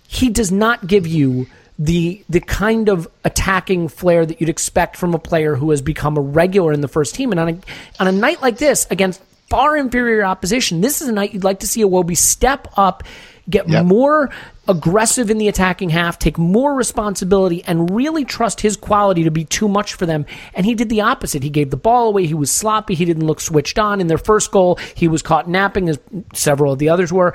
[0.07, 1.47] he does not give you
[1.79, 6.17] the the kind of attacking flair that you'd expect from a player who has become
[6.17, 7.31] a regular in the first team.
[7.31, 7.59] And on a
[8.01, 11.59] on a night like this against far inferior opposition, this is a night you'd like
[11.59, 13.03] to see Iwobi step up,
[13.49, 13.85] get Yep.
[13.85, 14.29] more
[14.67, 19.43] aggressive in the attacking half, take more responsibility, and really trust his quality to be
[19.43, 20.25] too much for them.
[20.53, 21.41] And he did the opposite.
[21.41, 22.27] He gave the ball away.
[22.27, 22.93] He was sloppy.
[22.93, 23.99] He didn't look switched on.
[23.99, 25.97] In their first goal, he was caught napping, as
[26.33, 27.33] several of the others were.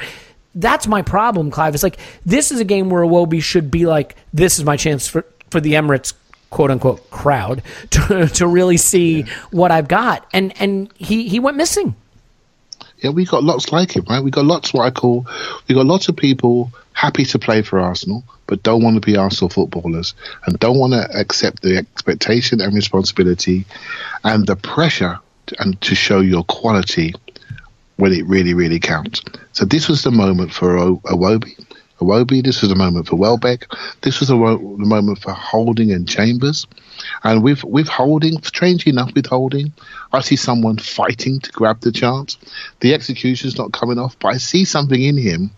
[0.54, 1.74] That's my problem, Clive.
[1.74, 5.08] It's like this is a game where Iwobi should be like, this is my chance
[5.08, 6.14] for, for the Emirates
[6.50, 10.24] quote unquote crowd to, to really see what I've got.
[10.32, 11.96] And and he, he went missing.
[13.04, 14.24] Yeah, we got lots like him, right?
[14.24, 15.26] We got lots what I call
[15.68, 19.14] we got lots of people happy to play for Arsenal, but don't want to be
[19.14, 20.14] Arsenal footballers
[20.46, 23.66] and don't want to accept the expectation and responsibility
[24.24, 25.18] and the pressure
[25.58, 27.12] and to show your quality
[27.96, 29.20] when it really, really counts.
[29.52, 31.62] So this was the moment for Iwobi.
[32.00, 33.66] Iwobi, this was the moment for Welbeck.
[34.00, 36.66] This was wo- the moment for Holding and Chambers.
[37.22, 39.72] And with with Holding, strangely enough, withholding,
[40.12, 42.36] I see someone fighting to grab the chance.
[42.80, 45.50] The execution's not coming off, but I see something in him.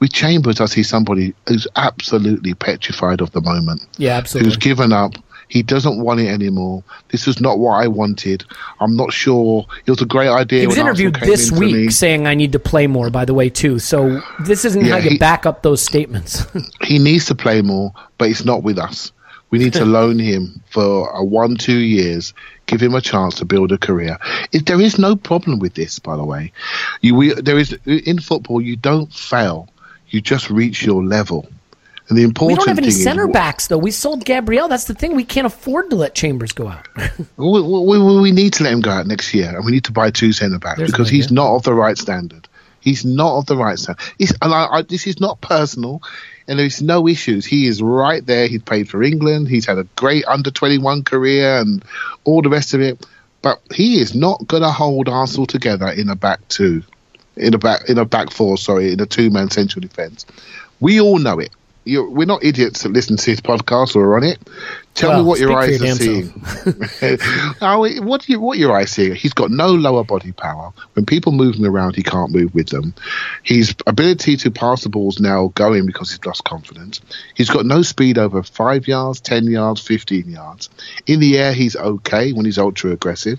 [0.00, 4.48] With Chambers, I see somebody who's absolutely petrified of the moment Yeah, absolutely.
[4.50, 5.14] who's given up.
[5.48, 6.84] He doesn't want it anymore.
[7.08, 8.44] This is not what I wanted.
[8.80, 9.64] I'm not sure.
[9.86, 10.60] It was a great idea.
[10.60, 11.88] He was interviewed this week me.
[11.90, 13.78] saying I need to play more, by the way, too.
[13.78, 16.44] So this isn't Yeah, how you he- back up those statements.
[16.84, 19.10] He needs to play more, but it's not with us.
[19.50, 22.34] We need to loan him for a one, two years,
[22.66, 24.18] give him a chance to build a career.
[24.52, 26.52] If there is no problem with this, by the way,
[27.00, 28.60] you we, there is in football.
[28.60, 29.68] You don't fail;
[30.08, 31.48] you just reach your level.
[32.08, 33.76] And the important we don't have any center is, backs, though.
[33.76, 34.66] We sold Gabriel.
[34.66, 35.14] That's the thing.
[35.14, 36.88] We can't afford to let Chambers go out.
[37.36, 39.92] We, we, we, need to let him go out next year, and we need to
[39.92, 42.47] buy two centre backs There's because he's not of the right standard.
[42.88, 44.02] He's not of the right standard.
[44.16, 46.02] He's, and I, I, this is not personal,
[46.46, 47.44] and there's no issues.
[47.44, 48.46] He is right there.
[48.46, 49.48] He's played for England.
[49.48, 51.84] He's had a great under 21 career and
[52.24, 53.06] all the rest of it.
[53.42, 56.82] But he is not going to hold Arsenal together in a back two,
[57.36, 58.56] in a back in a back four.
[58.56, 60.24] Sorry, in a two man central defence.
[60.80, 61.50] We all know it.
[61.84, 64.38] You're, we're not idiots that listen to his podcast or are on it.
[64.98, 66.32] Tell Well, me what your eyes are seeing.
[67.60, 69.14] oh, what you, what your eyes seeing?
[69.14, 70.72] He's got no lower body power.
[70.94, 72.92] When people move him around, he can't move with them.
[73.44, 77.00] His ability to pass the ball's now going because he's lost confidence.
[77.36, 80.68] He's got no speed over five yards, ten yards, fifteen yards.
[81.06, 83.38] In the air, he's okay when he's ultra aggressive.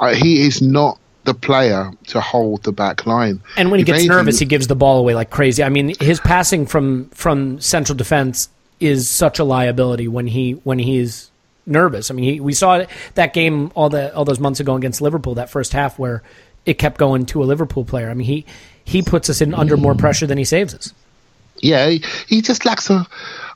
[0.00, 3.40] Uh, he is not the player to hold the back line.
[3.56, 5.62] And when he If gets anything- nervous, he gives the ball away like crazy.
[5.62, 8.48] I mean, his passing from from central defense
[8.82, 11.30] is such a liability when he when he's
[11.66, 12.10] nervous.
[12.10, 15.36] I mean, he, we saw that game all the all those months ago against Liverpool,
[15.36, 16.22] that first half where
[16.66, 18.10] it kept going to a Liverpool player.
[18.10, 18.44] I mean, he
[18.84, 20.92] he puts us in under more pressure than he saves us.
[21.58, 23.06] Yeah, he, he just lacks a.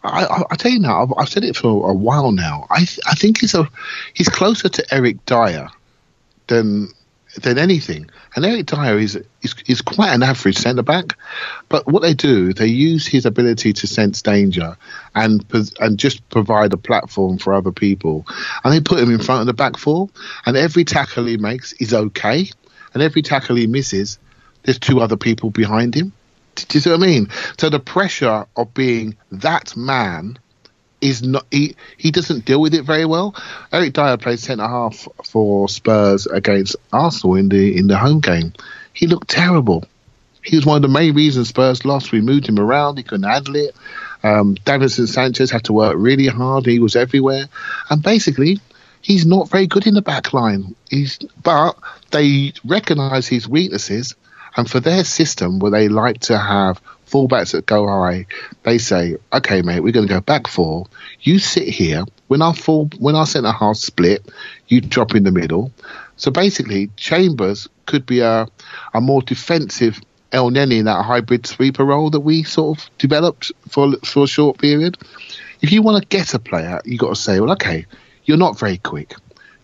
[0.05, 2.67] I, I, tell you now, I've, I've said it for a while now.
[2.71, 3.69] I I think he's a
[4.15, 5.69] he's closer to Eric Dier
[6.47, 6.89] than
[7.43, 8.11] than anything.
[8.35, 11.17] And Eric Dier is is, is quite an average centre back,
[11.69, 14.77] but what they do, they use his ability to sense danger
[15.15, 15.45] and
[15.81, 18.27] and just provide a platform for other people,
[18.65, 20.09] and they put him in front of the back four,
[20.45, 22.51] and every tackle he makes is okay,
[22.95, 24.19] and every tackle he misses,
[24.63, 26.13] there's two other people behind him.
[26.55, 27.29] Do you see what I mean?
[27.59, 30.39] So the pressure of being that man
[31.01, 33.35] is not he he doesn't deal with it very well.
[33.73, 38.53] Eric Dier played centre half for Spurs against Arsenal in the in the home game.
[38.93, 39.85] He looked terrible.
[40.43, 42.13] He was one of the main reasons Spurs lost.
[42.13, 42.97] We moved him around.
[42.97, 43.75] He couldn't handle it.
[44.23, 46.67] Um, Davinson Sanchez had to work really hard.
[46.67, 47.47] He was everywhere,
[47.91, 48.61] and basically,
[49.03, 50.75] he's not very good in the back line.
[50.89, 51.77] He's but
[52.11, 54.15] they recognise his weaknesses,
[54.57, 58.27] and for their system where they like to have fullbacks that go high,
[58.63, 60.87] they say, "Okay, mate, we're going to go back four.
[61.21, 62.05] You sit here.
[62.29, 64.27] When our full, when our centre half split,
[64.67, 65.73] you drop in the middle."
[66.17, 68.49] So basically, Chambers could be a
[68.95, 70.01] a more defensive
[70.33, 74.59] Elneny in that hybrid sweeper role that we sort of developed for for a short
[74.59, 74.99] period.
[75.63, 77.87] If you want to get a player, you got to say, "Well, okay,
[78.25, 79.15] you're not very quick."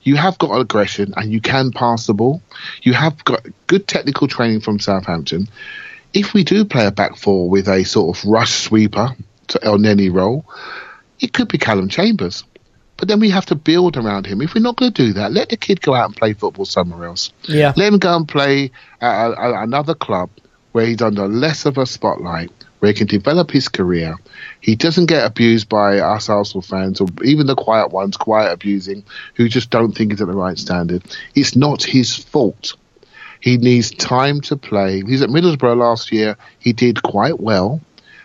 [0.02, 2.42] You have got aggression and you can pass the ball.
[2.82, 5.48] You have got good technical training from Southampton
[6.12, 9.10] if we do play a back four with a sort of rush sweeper
[9.48, 10.44] to Elneny role,
[11.20, 12.44] it could be Calum Chambers.
[12.96, 14.42] But then we have to build around him.
[14.42, 16.66] If we're not going to do that, let the kid go out and play football
[16.66, 17.32] somewhere else.
[17.44, 17.72] Yeah.
[17.76, 20.30] Let him go and play at a, a, another club
[20.70, 24.16] where he's under less of a spotlight, where he can develop his career.
[24.60, 29.04] He doesn't get abused by us Arsenal fans or even the quiet ones, quiet abusing,
[29.34, 31.04] who just don't think he's at the right standard.
[31.36, 32.74] It's not his fault.
[33.38, 35.00] He needs time to play.
[35.06, 36.36] He's at Middlesbrough last year.
[36.58, 37.80] He did quite well.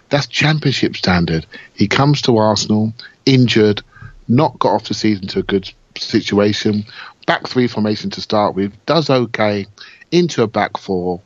[0.09, 1.45] That's championship standard.
[1.75, 2.93] He comes to Arsenal
[3.27, 3.83] injured,
[4.27, 6.83] not got off the season to a good situation.
[7.27, 9.67] Back three formation to start with, does okay,
[10.11, 11.21] into a back four,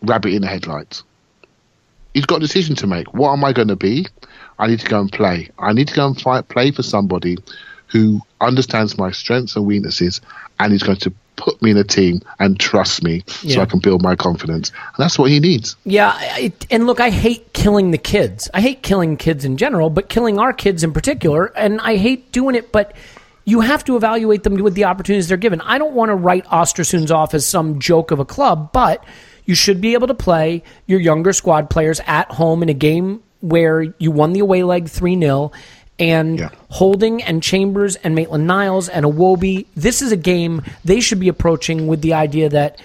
[0.00, 1.02] rabbit in the headlights.
[2.14, 3.12] He's got a decision to make.
[3.12, 4.06] What am I going to be?
[4.58, 5.50] I need to go and play.
[5.58, 7.36] I need to go and fight, play for somebody
[7.88, 10.20] who understands my strengths and weaknesses
[10.58, 13.80] and is going to put me in a team and trust me so I can
[13.80, 14.70] build my confidence.
[14.70, 15.76] And that's what he needs.
[15.84, 18.48] Yeah, I, and look, I hate killing the kids.
[18.54, 21.46] I hate killing kids in general, but killing our kids in particular.
[21.56, 22.94] And I hate doing it, but
[23.44, 25.60] you have to evaluate them with the opportunities they're given.
[25.60, 29.04] I don't want to write Ostersunds off as some joke of a club, but
[29.44, 33.22] you should be able to play your younger squad players at home in a game
[33.40, 35.52] where you won the away leg 3 0
[35.98, 36.50] And Yeah.
[36.70, 41.28] Holding and Chambers and Maitland Niles and Iwobi, this is a game they should be
[41.28, 42.80] approaching with the idea that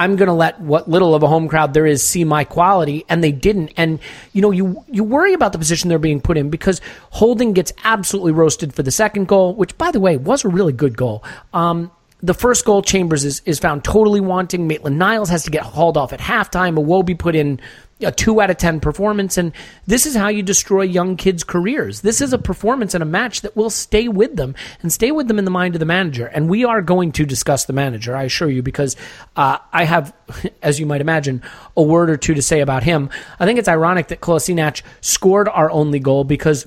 [0.00, 3.04] I'm going to let what little of a home crowd there is see my quality,
[3.08, 3.72] and they didn't.
[3.76, 3.98] And
[4.32, 7.72] you know, you you worry about the position they're being put in because Holding gets
[7.82, 11.24] absolutely roasted for the second goal, which by the way was a really good goal.
[11.52, 14.66] Um, the first goal, Chambers is, is found totally wanting.
[14.66, 16.76] Maitland Niles has to get hauled off at halftime.
[16.76, 17.60] Iwobi put in
[18.00, 19.52] a two out of ten performance, and
[19.86, 22.00] this is how you destroy young kids' careers.
[22.00, 25.28] This is a performance and a match that will stay with them and stay with
[25.28, 26.26] them in the mind of the manager.
[26.26, 28.96] And we are going to discuss the manager, I assure you, because
[29.36, 30.12] uh, I have,
[30.62, 31.42] as you might imagine,
[31.76, 33.10] a word or two to say about him.
[33.38, 36.66] I think it's ironic that Kolasinac scored our only goal because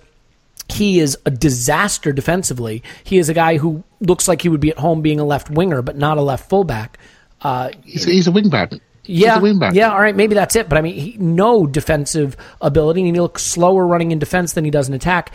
[0.71, 2.83] he is a disaster defensively.
[3.03, 5.49] He is a guy who looks like he would be at home being a left
[5.49, 6.97] winger, but not a left fullback.
[7.41, 8.79] Uh, He's, he's a wingback.
[9.05, 9.73] yeah, he's a wingback.
[9.73, 10.69] yeah, all right, maybe that's it.
[10.69, 14.63] But I mean, he, no defensive ability, and he looks slower running in defense than
[14.65, 15.33] he does in attack.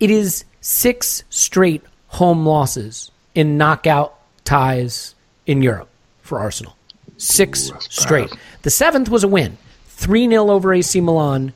[0.00, 5.14] It is six straight home losses in knockout ties
[5.46, 5.88] in Europe
[6.22, 6.76] for Arsenal.
[7.16, 8.30] Six straight.
[8.62, 9.56] The seventh was a win,
[9.86, 11.52] three 0 over AC Milan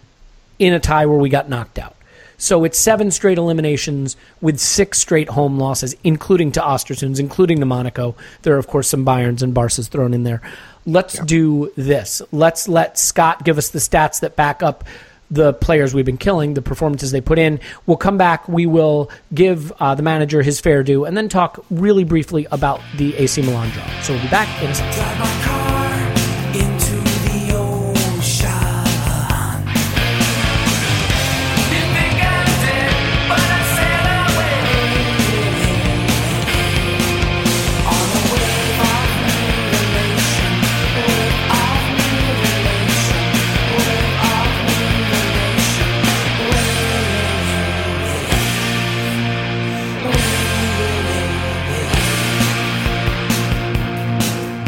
[0.58, 1.94] in a tie where we got knocked out.
[2.38, 7.66] So it's seven straight eliminations with six straight home losses, including to Ostersunds, including to
[7.66, 8.14] Monaco.
[8.42, 10.40] There are, of course, some Bayerns and Barca's thrown in there.
[10.86, 12.22] Let's do this.
[12.32, 14.84] Let's let Scott give us the stats that back up
[15.30, 17.60] the players we've been killing, the performances they put in.
[17.86, 18.48] We'll come back.
[18.48, 22.80] We will give uh, the manager his fair due, and then talk really briefly about
[22.96, 24.02] the AC Milan draw.
[24.02, 25.87] So we'll be back in a second.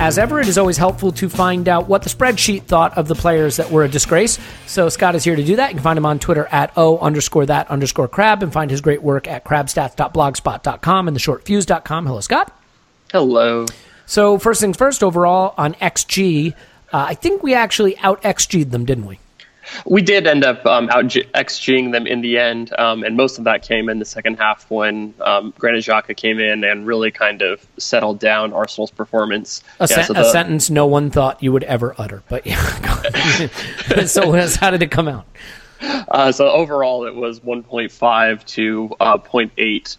[0.01, 3.15] As ever, it is always helpful to find out what the spreadsheet thought of the
[3.15, 4.39] players that were a disgrace.
[4.67, 5.69] So Scott is here to do that.
[5.69, 8.81] You can find him on Twitter at O underscore that underscore crab and find his
[8.81, 12.07] great work at crabstats.blogspot.com and theshortfuse.com.
[12.07, 12.59] Hello, Scott.
[13.13, 13.67] Hello.
[14.07, 16.55] So first things first, overall on XG, uh,
[16.93, 19.19] I think we actually out XG'd them, didn't we?
[19.87, 23.45] We did end up um, out XGing them in the end, um, and most of
[23.45, 27.43] that came in the second half when um, Granit Xhaka came in and really kind
[27.43, 29.63] of settled down Arsenal's performance.
[29.79, 32.23] A, Yeah, sen- so a sentence no one thought you would ever utter.
[32.29, 32.61] But yeah,
[34.07, 35.27] so how did it come out?
[35.81, 39.97] Uh, so overall, it was 1.5 to uh, 0.8.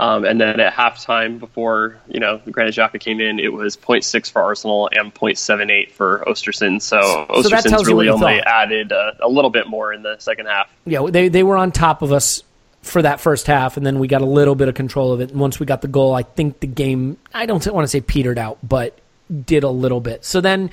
[0.00, 4.30] Um, and then at halftime, before you know Granit Xhaka came in, it was 0.6
[4.32, 6.80] for Arsenal and 0.78 for Ostersund.
[6.80, 8.46] So, So that Ostersund's tells you what really only thought.
[8.46, 10.70] added uh, a little bit more in the second half.
[10.86, 12.42] yeah, they they were on top of us
[12.80, 15.32] for that first half, and then we got a little bit of control of it.
[15.32, 18.00] And once we got the goal, I think the game I don't want to say
[18.00, 18.98] petered out, but
[19.44, 20.24] did a little bit.
[20.24, 20.70] So then,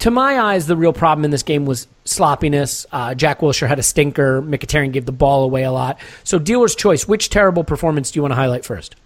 [0.00, 2.86] to my eyes, the real problem in this game was sloppiness.
[2.92, 4.42] Uh, Jack Wilshere had a stinker.
[4.42, 5.98] Mkhitaryan gave the ball away a lot.
[6.24, 7.06] So dealer's choice.
[7.06, 8.96] Which terrible performance do you want to highlight first?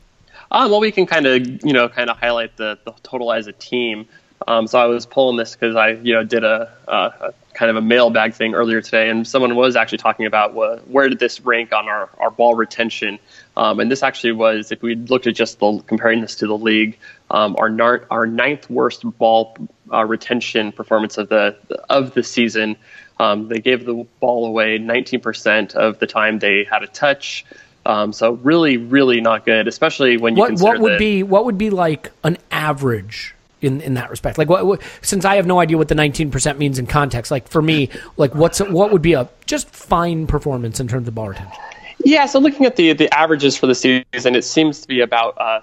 [0.51, 3.47] Um, well, we can kind of you know kind of highlight the, the total as
[3.47, 4.07] a team.
[4.47, 7.71] Um, so I was pulling this because I you know did a, uh, a kind
[7.71, 11.19] of a mailbag thing earlier today, and someone was actually talking about wha- where did
[11.19, 13.19] this rank on our, our ball retention.
[13.57, 16.57] Um, and this actually was, if we looked at just the comparing this to the
[16.57, 16.99] league,
[17.31, 19.57] um, our our ninth worst ball
[19.93, 21.57] uh, retention performance of the
[21.89, 22.77] of the season.
[23.19, 27.45] Um, they gave the ball away 19% of the time they had a touch.
[27.85, 31.45] Um, so really, really not good, especially when you what consider what would be what
[31.45, 35.47] would be like an average in in that respect like what, what since i have
[35.47, 39.03] no idea what the 19% means in context like for me like what's what would
[39.03, 41.57] be a just fine performance in terms of ball retention
[42.05, 45.35] Yeah, so looking at the the averages for the season, it seems to be about
[45.39, 45.61] uh,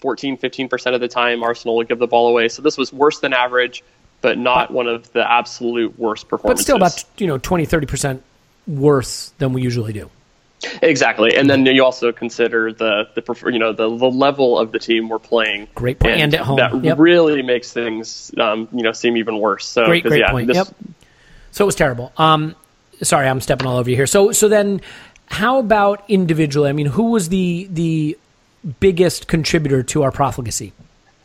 [0.00, 2.48] 14, 15% of the time Arsenal would give the ball away.
[2.48, 3.82] So this was worse than average,
[4.20, 6.64] but not one of the absolute worst performances.
[6.66, 8.20] but still about you know 20 30%
[8.66, 10.10] worse than we usually do
[10.82, 11.36] exactly.
[11.36, 15.08] And then you also consider the the you know the, the level of the team
[15.08, 15.68] we're playing.
[15.74, 16.16] Great point.
[16.20, 16.56] And at home.
[16.56, 16.98] That Yep.
[16.98, 19.66] really makes things um, you know seem even worse.
[19.66, 20.66] So great great yeah, point this- yep
[21.50, 22.54] so it was terrible um
[23.02, 24.80] sorry i'm stepping all over you here so so then
[25.26, 28.16] how about individually i mean who was the the
[28.80, 30.72] biggest contributor to our profligacy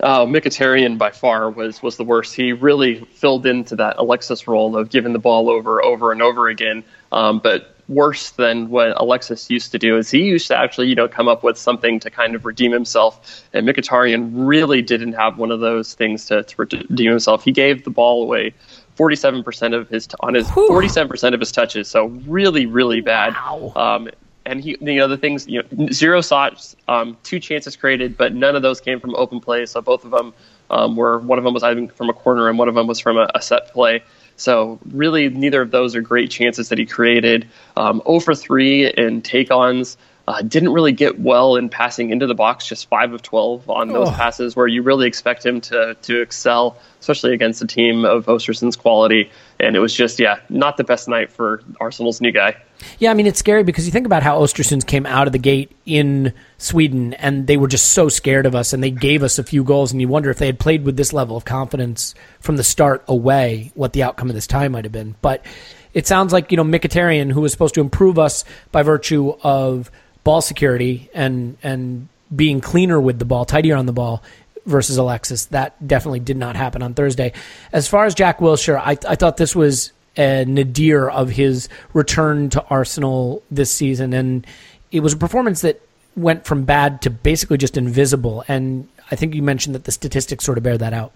[0.06, 2.36] Oh, Mkhitaryan by far was was the worst.
[2.36, 6.50] He really filled into that Alexis role of giving the ball over over and over
[6.50, 6.84] again.
[7.14, 10.96] Um, but worse than what Alexis used to do is he used to actually you
[10.96, 13.46] know come up with something to kind of redeem himself.
[13.54, 17.46] And Mkhitaryan really didn't have one of those things to, to redeem himself.
[17.46, 18.54] He gave the ball away.
[18.98, 20.70] 47% of his on his Whew.
[20.70, 23.72] 47% of his touches so really really bad Wow.
[23.76, 24.10] um,
[24.46, 28.34] and he, you know, the things, you know, zero shots, um, two chances created, but
[28.34, 29.66] none of those came from open play.
[29.66, 30.34] So both of them
[30.70, 33.00] um, were one of them was think from a corner and one of them was
[33.00, 34.04] from a, a set play.
[34.36, 37.48] So really, neither of those are great chances that he created.
[37.78, 39.98] Um, 0 for 3 in take-ons.
[40.26, 43.90] Uh, didn't really get well in passing into the box, just 5 of 12 on
[43.90, 44.12] those Oh.
[44.12, 48.78] passes where you really expect him to, to excel, especially against a team of Ostersund's
[48.78, 49.30] quality.
[49.60, 52.56] And it was just, yeah, not the best night for Arsenal's new guy.
[53.00, 55.40] Yeah, I mean it's scary because you think about how Ostersunds came out of the
[55.40, 59.40] gate in Sweden and they were just so scared of us and they gave us
[59.40, 62.16] a few goals and you wonder if they had played with this level of confidence
[62.40, 65.16] from the start away, what the outcome of this tie might have been.
[65.22, 65.46] But
[65.94, 69.92] it sounds like, you know, Mkhitaryan, who was supposed to improve us by virtue of
[70.24, 74.24] ball security and and being cleaner with the ball, tidier on the ball
[74.66, 77.34] versus Alexis, that definitely did not happen on Thursday.
[77.72, 82.50] As far as Jack Wilshere, I, I thought this was a nadir of his return
[82.52, 84.48] to Arsenal this season, and
[84.92, 85.82] it was a performance that
[86.16, 88.44] went from bad to basically just invisible.
[88.48, 91.12] And I think you mentioned that the statistics sort of bear that out.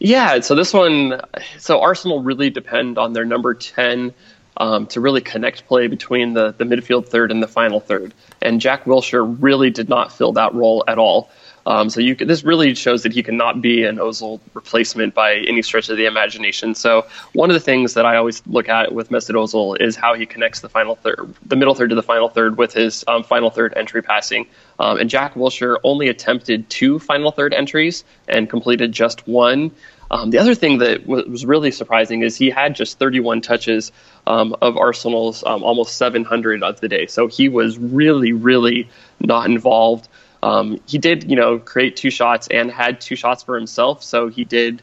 [0.00, 1.20] Yeah, so this one,
[1.58, 4.12] so Arsenal really depend on their number 10
[4.58, 8.12] um, to really connect play between the, the midfield third and the final third.
[8.42, 11.30] And Jack Wilshere really did not fill that role at all.
[11.68, 15.34] Um, so you could, this really shows that he cannot be an Ozil replacement by
[15.34, 16.74] any stretch of the imagination.
[16.74, 20.14] So one of the things that I always look at with Mesut Ozil is how
[20.14, 23.22] he connects the final third, the middle third to the final third with his um,
[23.22, 24.46] final third entry passing.
[24.78, 29.70] Um, and Jack Wilshere only attempted two final third entries and completed just one.
[30.10, 33.92] Um, the other thing that was really surprising is he had just 31 touches
[34.26, 37.06] um, of Arsenal's um, almost 700 of the day.
[37.06, 38.88] So he was really, really
[39.20, 40.08] not involved.
[40.42, 44.02] Um, he did, you know, create two shots and had two shots for himself.
[44.02, 44.82] So he did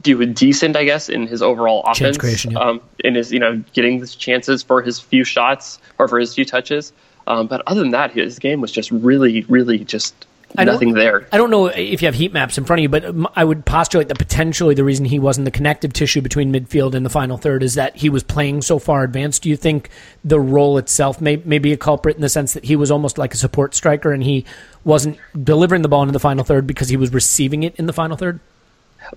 [0.00, 2.18] do a decent, I guess, in his overall Chance offense.
[2.18, 2.58] creation, yeah.
[2.58, 6.34] um, in his, you know, getting the chances for his few shots or for his
[6.34, 6.92] few touches.
[7.26, 10.26] Um, but other than that, his game was just really, really just
[10.56, 11.26] I don't- nothing there.
[11.30, 13.64] I don't know if you have heat maps in front of you, but I would
[13.64, 17.36] postulate that potentially the reason he wasn't the connective tissue between midfield and the final
[17.36, 19.42] third is that he was playing so far advanced.
[19.42, 19.90] Do you think
[20.24, 23.18] the role itself may, may be a culprit in the sense that he was almost
[23.18, 24.44] like a support striker and he
[24.84, 27.92] wasn't delivering the ball into the final third because he was receiving it in the
[27.92, 28.40] final third?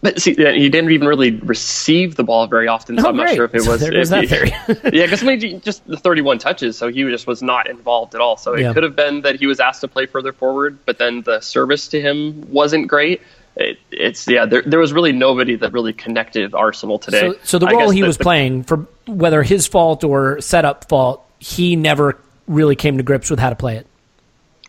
[0.02, 3.18] But see, yeah, he didn't even really receive the ball very often, so Oh, I'm
[3.18, 3.36] not great.
[3.36, 3.82] sure if it So was.
[3.82, 4.94] there goes if that he- theory.
[4.98, 8.38] yeah, because mean, just the 31 touches, so he just was not involved at all.
[8.38, 8.74] So it Yeah.
[8.74, 11.88] could have been that he was asked to play further forward, but then the service
[11.90, 13.22] to him wasn't great.
[13.58, 17.20] It, it's yeah, there, there was really nobody that really connected Arsenal today.
[17.20, 20.88] So, so the role he the- was the- playing, for whether his fault or setup
[20.88, 22.18] fault, he never
[22.48, 23.88] really came to grips with how to play it.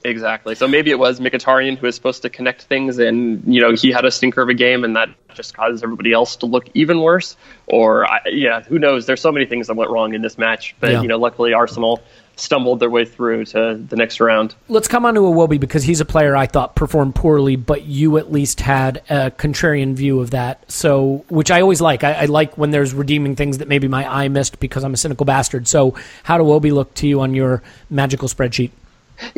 [0.04, 0.54] Exactly.
[0.54, 3.90] So maybe it was Mkhitaryan who was supposed to connect things, and you know he
[3.90, 7.00] had a stinker of a game, and that just causes everybody else to look even
[7.00, 7.36] worse.
[7.66, 9.06] Or I, yeah, who knows?
[9.06, 11.02] There's so many things that went wrong in this match, but Yeah.
[11.02, 12.02] you know, luckily Arsenal
[12.36, 14.54] stumbled their way through to the next round.
[14.68, 18.16] Let's come on to Iwobi because he's a player I thought performed poorly, but you
[18.16, 20.70] at least had a contrarian view of that.
[20.70, 22.04] So, which I always like.
[22.04, 24.96] I, I like when there's redeeming things that maybe my eye missed because I'm a
[24.96, 25.68] cynical bastard.
[25.68, 25.94] So,
[26.24, 28.70] how do Iwobi look to you on your magical spreadsheet?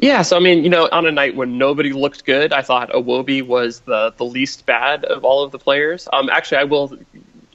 [0.01, 2.91] Yeah, so I mean, you know, on a night when nobody looked good, I thought
[2.91, 6.09] Iwobi was the the least bad of all of the players.
[6.12, 6.99] Um, actually, I will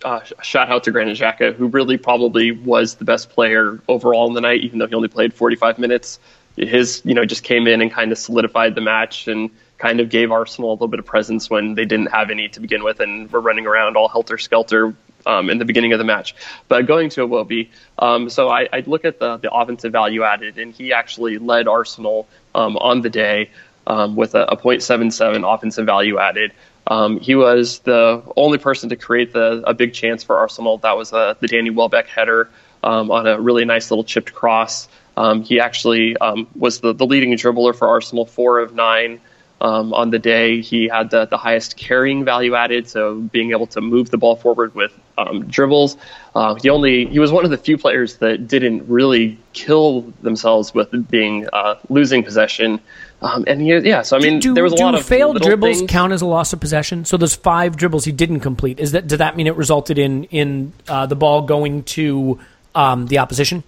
[0.04, 4.34] uh, shout out to Granit Xhaka, who really probably was the best player overall in
[4.34, 6.20] the night, even though he only played 45 minutes.
[6.56, 10.10] His, you know, just came in and kind of solidified the match and kind of
[10.10, 13.00] gave Arsenal a little bit of presence when they didn't have any to begin with
[13.00, 14.94] and were running around all helter skelter
[15.26, 16.36] um, in the beginning of the match.
[16.68, 20.58] But going to Iwobi, um, so I, I look at the, the offensive value added,
[20.58, 23.50] and he actually led Arsenal um, on the day
[23.88, 26.52] um, with a, a .77 offensive value added.
[26.88, 30.80] Um, he was the only person to create the a big chance for Arsenal.
[30.80, 32.50] That was uh, the Danny Welbeck header
[32.84, 34.88] um, on a really nice little chipped cross.
[35.16, 36.16] Um, he actually
[36.56, 39.20] was the, the leading dribbler for Arsenal, four of nine
[39.62, 40.62] um, on the day.
[40.62, 44.36] He had the, the highest carrying value added, so being able to move the ball
[44.36, 45.97] forward with um, dribbles.
[46.34, 50.74] Uh, he only he was one of the few players that didn't really kill themselves
[50.74, 52.80] with being uh, losing possession.
[53.22, 55.80] Um, and he, yeah, so I mean, do, there was a lot of failed dribbles
[55.80, 55.91] things.
[55.91, 57.03] count as a loss of possession?
[57.03, 58.80] So those five dribbles he didn't complete.
[58.80, 62.39] Is that does that mean it resulted in in uh, the ball going to
[62.76, 63.64] um, the opposition?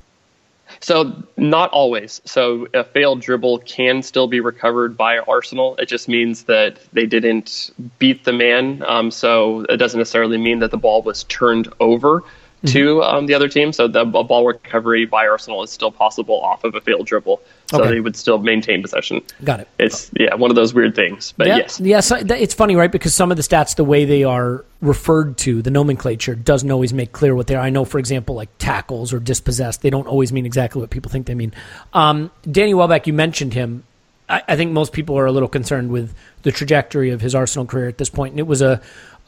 [0.82, 2.22] So not always.
[2.26, 5.76] So a failed dribble can still be recovered by Arsenal.
[5.78, 7.70] It just means that they didn't
[8.00, 8.84] beat the man.
[8.88, 12.24] Um, so it doesn't necessarily mean that the ball was turned over
[12.68, 13.74] to um, the other team.
[13.74, 17.42] So the a ball recovery by Arsenal is still possible off of a failed dribble.
[17.68, 17.90] So Okay.
[17.90, 19.22] they would still maintain possession.
[19.44, 19.68] Got it.
[19.80, 21.34] It's yeah, one of those weird things.
[21.38, 22.92] But yeah, yes, yes, th- it's funny, right?
[22.92, 26.94] Because some of the stats, the way they are referred to, the nomenclature doesn't always
[26.94, 27.62] make clear what they are.
[27.64, 31.10] I know, for example, like tackles or dispossessed, they don't always mean exactly what people
[31.10, 31.54] think they mean.
[31.94, 33.84] Um, Danny Welbeck, you mentioned him.
[34.28, 37.66] I, I think most people are a little concerned with the trajectory of his Arsenal
[37.66, 38.82] career at this point, and it was a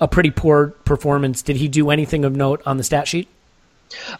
[0.04, 1.41] a pretty poor performance.
[1.41, 3.30] Did he do anything of note on the stat sheet?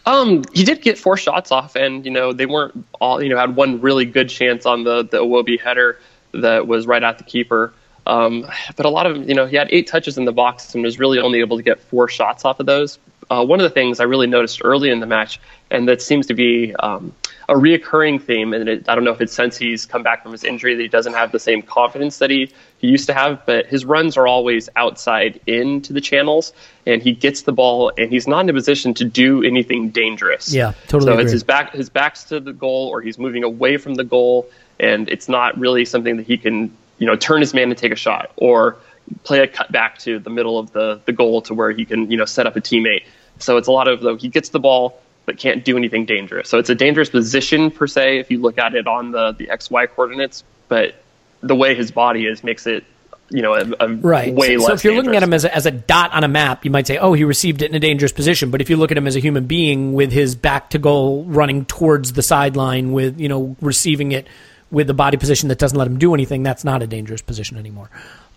[0.06, 3.22] Um, he did get four shots off, and you know they weren't all.
[3.22, 5.98] You know, had one really good chance on the the Iwobi header
[6.32, 7.72] that was right at the keeper.
[8.06, 10.82] Um, but a lot of you know he had eight touches in the box and
[10.82, 12.98] was really only able to get four shots off of those.
[13.30, 16.26] Uh, one of the things I really noticed early in the match, and that seems
[16.26, 17.12] to be um,
[17.48, 20.32] a reoccurring theme, and it, I don't know if it's since he's come back from
[20.32, 23.44] his injury that he doesn't have the same confidence that he, he used to have,
[23.46, 26.52] but his runs are always outside into the channels,
[26.86, 30.52] and he gets the ball, and he's not in a position to do anything dangerous.
[30.52, 31.24] Yeah, totally So agree.
[31.24, 34.46] it's his back, his back's to the goal, or he's moving away from the goal,
[34.80, 37.92] and it's not really something that he can, you know, turn his man and take
[37.92, 38.76] a shot, or
[39.22, 42.10] play a cut back to the middle of the, the goal to where he can,
[42.10, 43.04] you know, set up a teammate.
[43.38, 46.48] So it's a lot of though he gets the ball but can't do anything dangerous.
[46.48, 49.46] So it's a dangerous position per se if you look at it on the the
[49.46, 50.94] XY coordinates, but
[51.40, 52.84] the way his body is makes it
[53.30, 54.34] you know a, a Right.
[54.34, 54.66] way so, less.
[54.66, 56.70] so if you're looking at him as a, as a dot on a map, you
[56.70, 58.50] might say, oh, he received it in a dangerous position.
[58.50, 61.24] But if you look at him as a human being with his back to goal
[61.24, 64.26] running towards the sideline with, you know, receiving it
[64.70, 67.56] with a body position that doesn't let him do anything, that's not a dangerous position
[67.56, 67.88] anymore.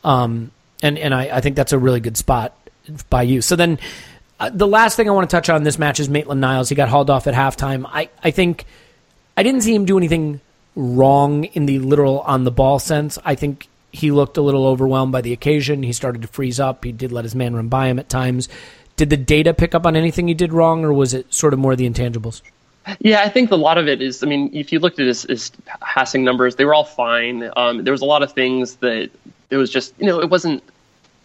[0.04, 0.52] Um,
[0.82, 2.56] and and I, I think that's a really good spot
[3.10, 3.42] by you.
[3.42, 3.80] So then
[4.40, 6.70] uh, the last thing I want to touch on this match is Maitland Niles.
[6.70, 7.86] He got hauled off at halftime.
[7.88, 8.66] I, I think
[9.36, 10.42] I didn't see him do anything
[10.76, 13.18] wrong in the literal on the ball sense.
[13.26, 15.82] I think he looked a little overwhelmed by the occasion.
[15.82, 16.86] He started to freeze up.
[16.86, 18.48] He did let his man run by him at times.
[18.96, 21.60] Did the data pick up on anything he did wrong, or was it sort of
[21.60, 22.42] more the intangibles?
[23.00, 24.24] Yeah, I think a lot of it is.
[24.24, 25.52] I mean, if you looked at his, his
[25.82, 27.50] passing numbers, they were all fine.
[27.56, 29.10] Um, there was a lot of things that
[29.50, 30.64] it was just, you know, it wasn't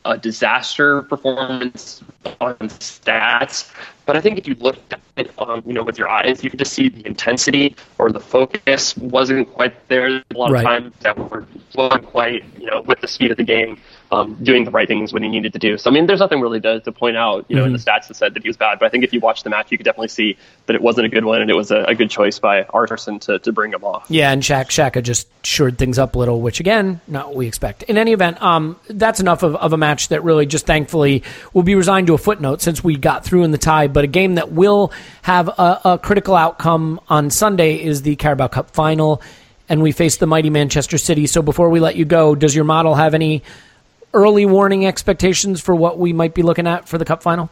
[0.04, 2.02] a disaster performance
[2.40, 3.72] on stats.
[4.04, 6.50] But I think if you looked at it, um, you know, with your eyes, you
[6.50, 10.06] could just see the intensity or the focus wasn't quite there.
[10.08, 10.64] A lot Right.
[10.64, 14.36] of times that were wasn't quite, you know, with the speed of the game, um,
[14.42, 15.78] doing the right things when he needed to do.
[15.78, 18.08] So I mean, there's nothing really to, to point out, you know, in the stats
[18.08, 18.78] that said that he was bad.
[18.78, 21.06] But I think if you watch the match, you could definitely see that it wasn't
[21.06, 23.72] a good one, and it was a, a good choice by Arterson to, to bring
[23.72, 24.06] him off.
[24.08, 27.46] Yeah, and Shaq Xhaka just shored things up a little, which again, not what we
[27.46, 27.82] expect.
[27.84, 31.62] In any event, um, that's enough of, of a match that really just thankfully will
[31.62, 33.86] be resigned to a footnote since we got through in the tie.
[33.88, 34.92] But a game that will
[35.22, 39.22] have a, a critical outcome on Sunday is the Carabao Cup final,
[39.68, 41.26] and we face the mighty Manchester City.
[41.26, 43.42] So before we let you go, does your model have any
[44.14, 47.50] early warning expectations for what we might be looking at for the Cup final?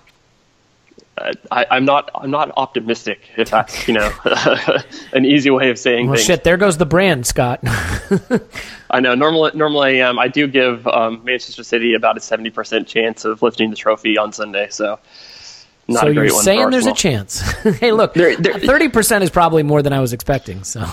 [1.19, 4.11] Uh, I, I'm not I'm not optimistic if that's you know
[5.13, 6.27] an easy way of saying Well, things.
[6.27, 7.61] shit, there goes the brand, Scott.
[8.91, 10.13] I know normally normally I.
[10.13, 14.19] I do give um, Manchester City about a seventy percent chance of lifting the trophy
[14.19, 14.69] on Sunday.
[14.71, 14.99] So
[15.89, 16.45] not so a great you're one.
[16.45, 17.41] saying there's a chance.
[17.81, 20.63] hey, look, thirty percent is probably more than I was expecting.
[20.65, 20.85] So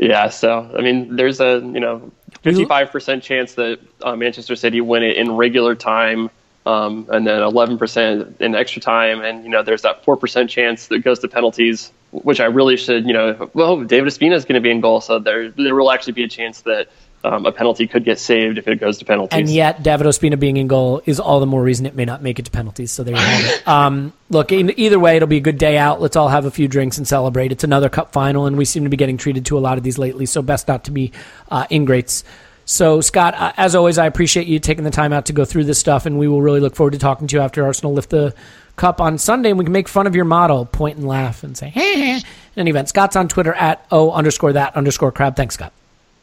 [0.00, 4.80] Yeah, so I mean, there's a you know 55 percent chance that uh, Manchester City
[4.80, 6.30] win it in regular time,
[6.64, 10.48] um, and then 11 percent in extra time, and you know there's that four percent
[10.48, 13.50] chance that goes to penalties, which I really should you know.
[13.52, 16.24] Well, David Ospina is going to be in goal, so there there will actually be
[16.24, 16.88] a chance that
[17.22, 19.38] um, a penalty could get saved if it goes to penalties.
[19.38, 22.22] and yet David Ospina being in goal is all the more reason it may not
[22.22, 22.92] make it to penalties.
[22.92, 23.62] So there you have it.
[23.70, 26.00] Um, look, in, either way, it'll be a good day out.
[26.00, 27.52] Let's all have a few drinks and celebrate.
[27.52, 29.84] It's another cup final, and we seem to be getting treated to a lot of
[29.84, 30.26] these lately.
[30.26, 31.12] So best not to be
[31.50, 32.24] uh, ingrates.
[32.64, 35.64] So Scott, uh, as always, I appreciate you taking the time out to go through
[35.64, 38.10] this stuff, and we will really look forward to talking to you after Arsenal lift
[38.10, 38.34] the
[38.76, 41.56] cup on Sunday, and we can make fun of your model, point and laugh, and
[41.56, 42.16] say, "Hey." hey.
[42.16, 45.36] In any event, Scott's on Twitter at o underscore that underscore crab.
[45.36, 45.72] Thanks, Scott.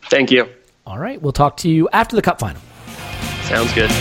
[0.09, 0.47] Thank you.
[0.87, 2.61] All right, we'll talk to you after the cup final.
[3.43, 3.91] Sounds good.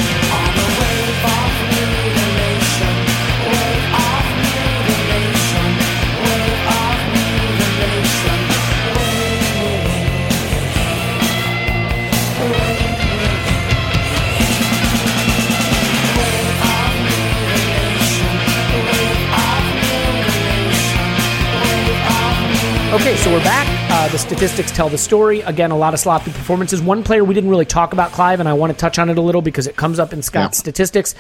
[22.95, 23.76] Okay, so we're back.
[24.07, 25.41] Uh, the statistics tell the story.
[25.41, 26.81] Again, a lot of sloppy performances.
[26.81, 29.19] One player we didn't really talk about, Clive, and I want to touch on it
[29.19, 30.61] a little because it comes up in Scott's Yeah.
[30.61, 31.17] statistics.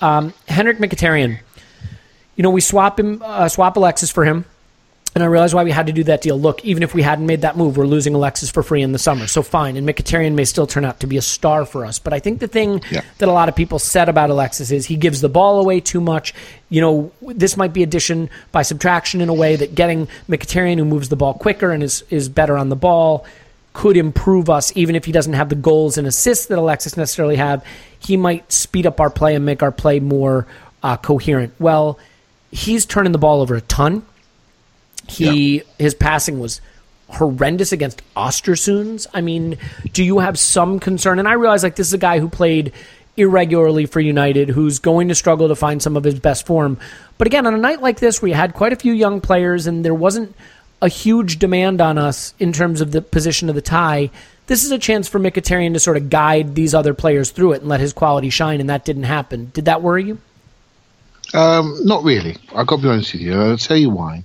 [0.00, 1.40] Um, Henrikh Mkhitaryan.
[2.36, 4.44] You know, we swap him, uh, swap Alexis for him.
[5.12, 6.38] And I realize why we had to do that deal.
[6.38, 8.98] Look, even if we hadn't made that move, we're losing Alexis for free in the
[8.98, 9.26] summer.
[9.26, 9.76] So fine.
[9.76, 11.98] And Mkhitaryan may still turn out to be a star for us.
[11.98, 13.00] But I think the thing Yeah.
[13.18, 16.00] that a lot of people said about Alexis is he gives the ball away too
[16.00, 16.32] much.
[16.68, 20.84] You know, this might be addition by subtraction in a way that getting Mkhitaryan, who
[20.84, 23.24] moves the ball quicker and is, is better on the ball,
[23.72, 27.36] could improve us, even if he doesn't have the goals and assists that Alexis necessarily
[27.36, 27.64] have.
[27.98, 30.46] He might speed up our play and make our play more
[30.84, 31.52] uh, coherent.
[31.58, 31.98] Well,
[32.52, 34.02] he's turning the ball over a ton.
[35.10, 36.60] He his passing was
[37.08, 39.06] horrendous against Ostersunds.
[39.12, 39.58] I mean,
[39.92, 41.18] do you have some concern?
[41.18, 42.72] And I realize like this is a guy who played
[43.16, 46.78] irregularly for United, who's going to struggle to find some of his best form.
[47.18, 49.66] But again, on a night like this, where you had quite a few young players,
[49.66, 50.34] and there wasn't
[50.82, 54.10] a huge demand on us in terms of the position of the tie.
[54.46, 57.60] This is a chance for Mkhitaryan to sort of guide these other players through it
[57.60, 59.50] and let his quality shine, and that didn't happen.
[59.52, 60.18] Did that worry you?
[61.34, 62.36] Um, not really.
[62.54, 63.34] I've got to be honest with you.
[63.34, 64.24] I'll tell you why.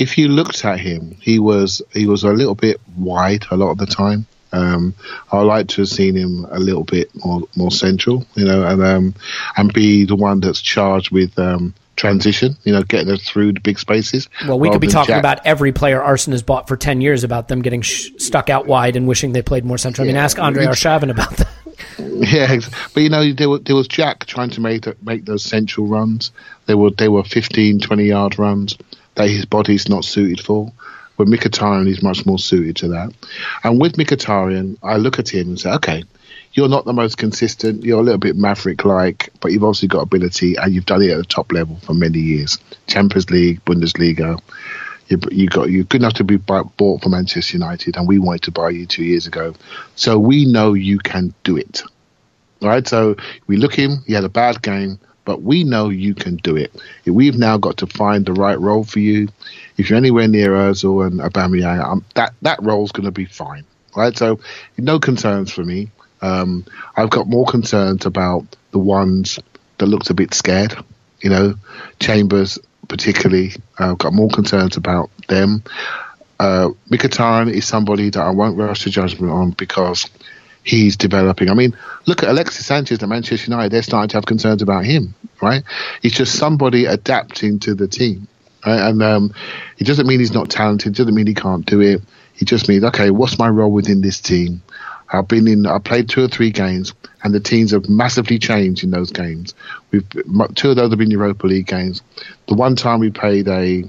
[0.00, 3.70] If you looked at him, he was he was a little bit wide a lot
[3.70, 4.26] of the time.
[4.52, 4.94] Um,
[5.30, 8.82] I like to have seen him a little bit more more central, you know, and
[8.82, 9.14] um,
[9.56, 13.60] and be the one that's charged with um, transition, you know, getting us through the
[13.60, 14.28] big spaces.
[14.48, 17.24] Well, we could be talking Jack- about every player Arsenal has bought for 10 years
[17.24, 20.04] about them getting sh- stuck out wide and wishing they played more central.
[20.04, 21.48] I mean, ask Andre Arshavin about that.
[21.98, 22.60] Yeah,
[22.92, 26.32] but you know there, was there was Jack trying to make make those central runs.
[26.66, 28.76] They were they were 15, 20 yard runs
[29.14, 30.72] that his body's not suited for.
[31.16, 33.12] But Mkhitaryan is much more suited to that.
[33.62, 36.04] And with Mkhitaryan, I look at him and say, okay,
[36.52, 37.84] you're not the most consistent.
[37.84, 41.10] You're a little bit maverick like, but you've obviously got ability and you've done it
[41.10, 42.58] at the top level for many years.
[42.86, 44.40] Champions League, Bundesliga.
[45.08, 48.42] You, you got you're good enough to be bought for Manchester United, and we wanted
[48.42, 49.54] to buy you two years ago.
[49.96, 51.82] So we know you can do it.
[52.62, 54.04] All right, so we look him.
[54.06, 55.00] He had a bad game,
[55.30, 56.74] but we know you can do it.
[57.06, 59.28] We've now got to find the right role for you.
[59.76, 63.64] If you're anywhere near Özil and Aubameyang, um, that that role's going to be fine.
[63.96, 64.40] Right, so
[64.76, 65.88] no concerns for me.
[66.20, 66.66] Um,
[66.96, 69.38] I've got more concerns about the ones
[69.78, 70.74] that looked a bit scared.
[71.20, 71.54] You know,
[72.00, 72.58] Chambers
[72.88, 73.52] particularly.
[73.78, 75.62] I've got more concerns about them.
[76.40, 80.10] Uh, is somebody that I won't rush to judgment on because
[80.64, 81.50] he's developing.
[81.50, 83.72] I mean, look at Alexis Sanchez at Manchester United.
[83.72, 85.62] They're starting to have concerns about him, right?
[86.02, 88.28] He's just somebody adapting to the team.
[88.66, 88.88] Right?
[88.88, 89.34] And um,
[89.78, 90.92] it doesn't mean he's not talented.
[90.92, 92.02] It doesn't mean he can't do it.
[92.34, 94.62] He just means, okay, what's my role within this team?
[95.12, 95.66] I've been in.
[95.66, 99.54] I played two or three games, and the teams have massively changed in those games.
[99.90, 100.08] We've
[100.54, 102.02] two of those have been Europa League games.
[102.46, 103.84] The one time we played a,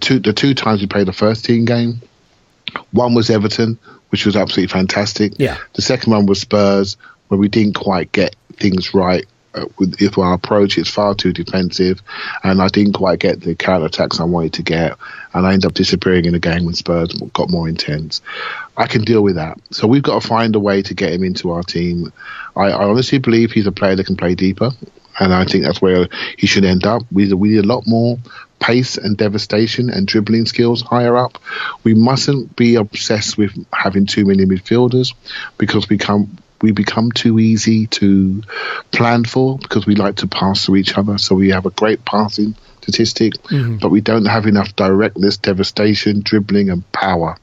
[0.00, 2.02] two the two times we played a first team game.
[2.90, 3.78] One was Everton,
[4.14, 5.32] which was absolutely fantastic.
[5.38, 5.58] Yeah.
[5.72, 6.96] The second one was Spurs,
[7.26, 10.78] where we didn't quite get things right uh, with, with our approach.
[10.78, 12.00] It's far too defensive,
[12.44, 14.96] and I didn't quite get the counter attacks I wanted to get,
[15.32, 18.22] and I ended up disappearing in the game when Spurs got more intense.
[18.76, 19.58] I can deal with that.
[19.72, 22.12] So we've got to find a way to get him into our team.
[22.54, 24.70] I, I honestly believe he's a player that can play deeper,
[25.18, 26.06] and I think that's where
[26.38, 27.02] he should end up.
[27.10, 28.16] We we need a lot more
[28.60, 31.38] pace and devastation and dribbling skills higher up.
[31.82, 35.14] We mustn't be obsessed with having too many midfielders
[35.58, 38.42] because we come we become too easy to
[38.90, 41.18] plan for because we like to pass to each other.
[41.18, 43.78] So we have a great passing statistic, mm-hmm.
[43.78, 47.36] but we don't have enough directness, devastation, dribbling, and power.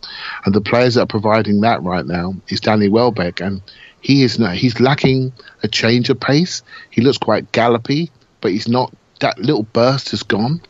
[0.45, 3.61] And the players that are providing that right now is Danny Welbeck, and
[4.01, 4.55] he is not.
[4.55, 5.33] He's lacking
[5.63, 6.63] a change of pace.
[6.89, 8.93] He looks quite gallopy, but he's not.
[9.21, 10.61] That little burst has gone.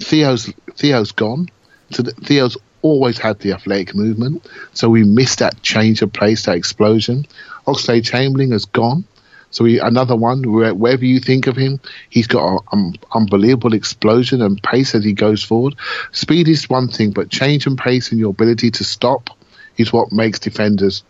[0.00, 1.48] Theo's Theo's gone.
[1.90, 6.44] So the, Theo's always had the athletic movement, so we missed that change of pace,
[6.44, 7.26] that explosion.
[7.66, 9.04] Oxlade Chamberlain has gone.
[9.50, 11.80] So he, another one, where, wherever you think of him,
[12.10, 15.74] he's got an um, unbelievable explosion and pace as he goes forward.
[16.12, 19.30] Speed is one thing, but change and pace and your ability to stop
[19.78, 21.02] is what makes defenders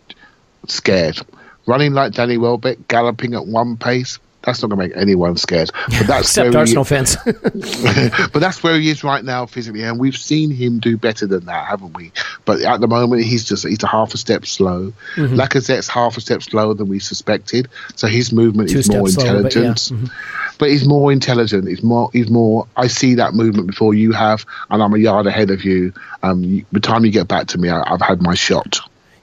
[0.67, 1.19] scared.
[1.65, 5.71] Running like Danny Welbeck, galloping at one pace, that's not going to make anyone scared.
[5.73, 7.17] But that's Except where he- Arsenal fans.
[7.25, 11.45] but that's where he is right now physically, and we've seen him do better than
[11.45, 12.11] that, haven't we?
[12.45, 14.93] But at the moment, he's just he's a half a step slow.
[15.15, 15.35] Mm-hmm.
[15.35, 19.23] Lacazette's half a step slower than we suspected, so his movement Two is more steps
[19.23, 19.61] slower, but yeah.
[19.61, 19.95] Mm-hmm.
[19.95, 20.11] intelligent.
[20.57, 21.67] But he's more intelligent.
[21.67, 22.09] He's more.
[22.13, 22.67] He's more.
[22.75, 25.93] I see that movement before you have, and I'm a yard ahead of you.
[26.23, 28.79] Um, by the time you get back to me, I, I've had my shot.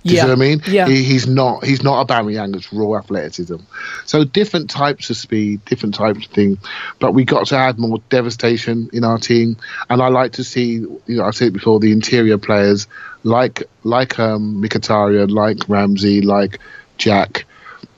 [0.07, 0.63] Do you know what I mean?
[0.69, 0.87] Yeah.
[0.87, 1.65] He, he's not.
[1.65, 2.55] He's not a Aubameyang.
[2.55, 3.57] It's raw athleticism.
[4.05, 6.59] So different types of speed, different types of thing.
[6.99, 9.57] But we got to add more devastation in our team.
[9.89, 10.75] And I like to see.
[10.75, 11.81] You know, I said it before.
[11.81, 12.87] The interior players
[13.23, 16.61] like like um, Mkhitaryan, like Ramsey, like
[16.99, 17.45] Jack.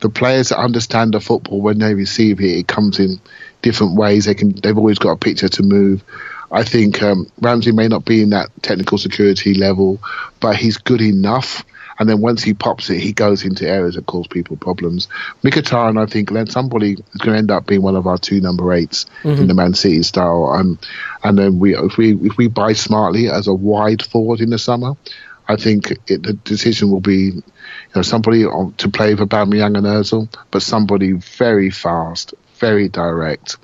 [0.00, 3.20] The players that understand the football when they receive it, it comes in
[3.62, 4.24] different ways.
[4.24, 4.52] They can.
[4.52, 6.02] They've always got a picture to move.
[6.50, 10.00] I think um, Ramsey may not be in that technical security level,
[10.40, 11.64] but he's good enough.
[11.98, 15.08] And then once he pops it, he goes into areas that cause people problems.
[15.42, 18.40] Mkhitaryan, I think, then somebody is going to end up being one of our two
[18.40, 20.46] number 8s in the Man City style.
[20.46, 20.78] Um,
[21.24, 24.58] and then we, if we if we buy smartly as a wide forward in the
[24.58, 24.94] summer,
[25.48, 27.42] I think it, the decision will be, you
[27.96, 33.56] know, somebody to play for Aubameyang and Özil, but somebody very fast, very direct,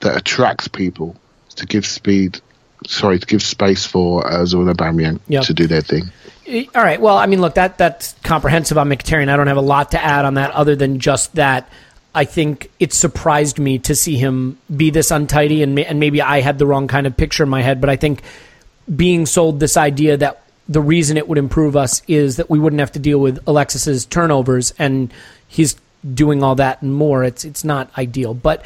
[0.00, 1.14] that attracts people
[1.56, 2.40] to give speed.
[2.86, 5.44] Sorry, to give space for Özil and Aubameyang Yep.
[5.44, 6.10] to do their thing.
[6.48, 7.00] All right.
[7.00, 9.28] Well, I mean, look, that that's comprehensive on Mkhitaryan.
[9.28, 11.68] I don't have a lot to add on that other than just that
[12.14, 16.40] I think it surprised me to see him be this untidy, and, and maybe I
[16.40, 18.22] had the wrong kind of picture in my head, but I think
[18.94, 22.80] being sold this idea that the reason it would improve us is that we wouldn't
[22.80, 25.12] have to deal with Alexis's turnovers, and
[25.48, 25.76] he's
[26.14, 27.24] doing all that and more.
[27.24, 28.64] It's it's not ideal, but.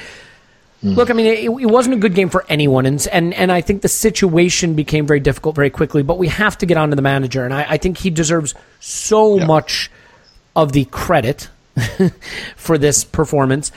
[0.82, 3.60] Look, I mean, it, it wasn't a good game for anyone, and, and and I
[3.60, 6.02] think the situation became very difficult very quickly.
[6.02, 8.54] But we have to get on to the manager, and I, I think he deserves
[8.80, 9.90] so much
[10.56, 11.50] of the credit
[12.56, 13.72] for this performance.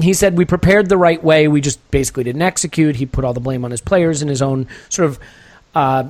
[0.00, 1.46] He said we prepared the right way.
[1.46, 2.96] We just basically didn't execute.
[2.96, 5.18] He put all the blame on his players in his own sort of
[5.74, 6.08] uh,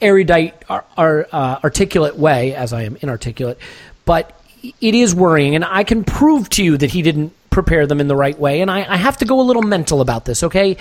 [0.00, 3.58] erudite, ar- ar- uh, articulate way, as I am inarticulate.
[4.04, 8.00] But it is worrying, and I can prove to you that he didn't prepare them
[8.00, 8.60] in the right way.
[8.60, 10.76] And I, I have to go a little mental about this, okay?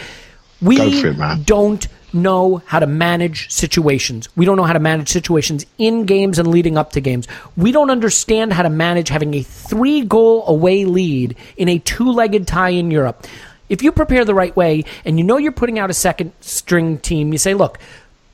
[0.61, 4.29] We it, don't know how to manage situations.
[4.35, 7.27] We don't know how to manage situations in games and leading up to games.
[7.55, 12.11] We don't understand how to manage having a three goal away lead in a two
[12.11, 13.25] legged tie in Europe.
[13.69, 16.97] If you prepare the right way and you know you're putting out a second string
[16.97, 17.79] team, you say, look,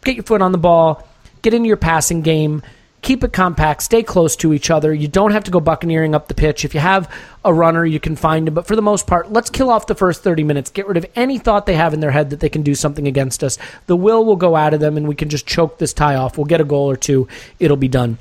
[0.03, 1.07] get your foot on the ball,
[1.43, 2.63] get into your passing game,
[3.01, 4.93] keep it compact, stay close to each other.
[4.93, 6.65] You don't have to go buccaneering up the pitch.
[6.65, 7.11] If you have
[7.45, 8.53] a runner, you can find him.
[8.53, 10.69] But for the most part, let's kill off the first 30 minutes.
[10.69, 13.07] Get rid of any thought they have in their head that they can do something
[13.07, 13.57] against us.
[13.85, 16.37] The will will go out of them, and we can just choke this tie off.
[16.37, 17.27] We'll get a goal or two.
[17.59, 18.17] It'll be done.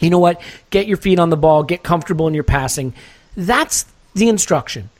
[0.00, 0.40] You know what?
[0.70, 2.94] Get your feet on the ball, get comfortable in your passing.
[3.36, 4.90] That's the instruction.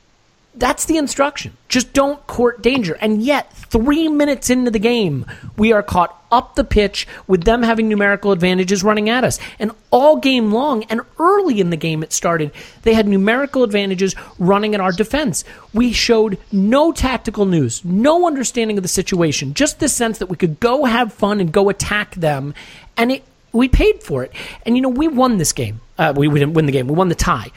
[0.57, 1.55] That's the instruction.
[1.69, 2.97] Just don't court danger.
[2.99, 7.61] And yet, three minutes into the game, we are caught up the pitch with them
[7.61, 9.39] having numerical advantages running at us.
[9.59, 12.51] And all game long, and early in the game it started,
[12.81, 15.43] they had numerical advantages running at our defense.
[15.73, 20.37] We showed no tactical news, no understanding of the situation, just the sense that we
[20.37, 22.55] could go have fun and go attack them.
[22.97, 24.31] And it, we paid for it.
[24.65, 25.81] And, you know, we won this game.
[25.99, 27.51] Uh, we, we didn't win the game, we won the tie.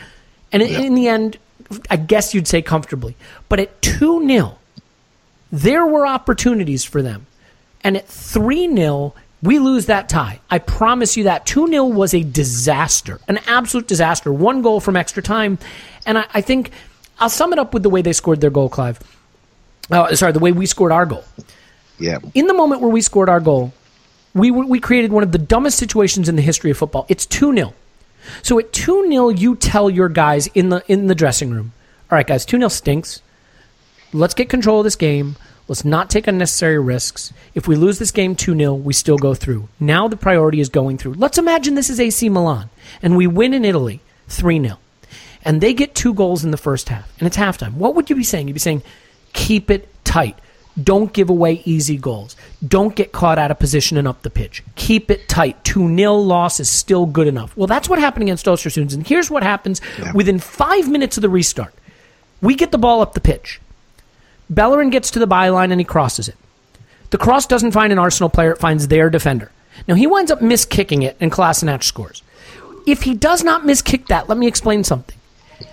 [0.52, 1.38] And in, in the end,
[1.88, 3.16] I guess you'd say comfortably.
[3.48, 4.58] But at 2 0,
[5.52, 7.26] there were opportunities for them.
[7.82, 10.40] And at 3 0, we lose that tie.
[10.50, 11.46] I promise you that.
[11.46, 14.32] 2 0 was a disaster, an absolute disaster.
[14.32, 15.58] One goal from extra time.
[16.06, 16.72] And I, I think
[17.18, 18.98] I'll sum it up with the way they scored their goal, Clive.
[19.90, 21.24] Oh, sorry, the way we scored our goal.
[21.98, 22.18] Yeah.
[22.34, 23.72] In the moment where we scored our goal,
[24.34, 27.06] we, we created one of the dumbest situations in the history of football.
[27.08, 27.74] It's 2 0.
[28.42, 31.72] So at 2 0, you tell your guys in the, in the dressing room,
[32.10, 33.22] all right, guys, 2 0 stinks.
[34.12, 35.36] Let's get control of this game.
[35.68, 37.32] Let's not take unnecessary risks.
[37.54, 39.68] If we lose this game 2 0, we still go through.
[39.78, 41.14] Now the priority is going through.
[41.14, 42.70] Let's imagine this is AC Milan
[43.02, 44.78] and we win in Italy 3 0.
[45.44, 47.74] And they get two goals in the first half and it's halftime.
[47.74, 48.48] What would you be saying?
[48.48, 48.82] You'd be saying,
[49.32, 50.36] keep it tight.
[50.82, 52.36] Don't give away easy goals.
[52.66, 54.62] Don't get caught out of position and up the pitch.
[54.76, 55.62] Keep it tight.
[55.64, 57.56] 2 0 loss is still good enough.
[57.56, 58.94] Well, that's what happened against Ostersund.
[58.94, 59.80] And here's what happens
[60.14, 61.74] within five minutes of the restart.
[62.40, 63.60] We get the ball up the pitch.
[64.48, 66.36] Bellerin gets to the byline and he crosses it.
[67.10, 69.50] The cross doesn't find an Arsenal player, it finds their defender.
[69.88, 72.22] Now he winds up miskicking it and Kolasinac scores.
[72.86, 75.16] If he does not miskick that, let me explain something.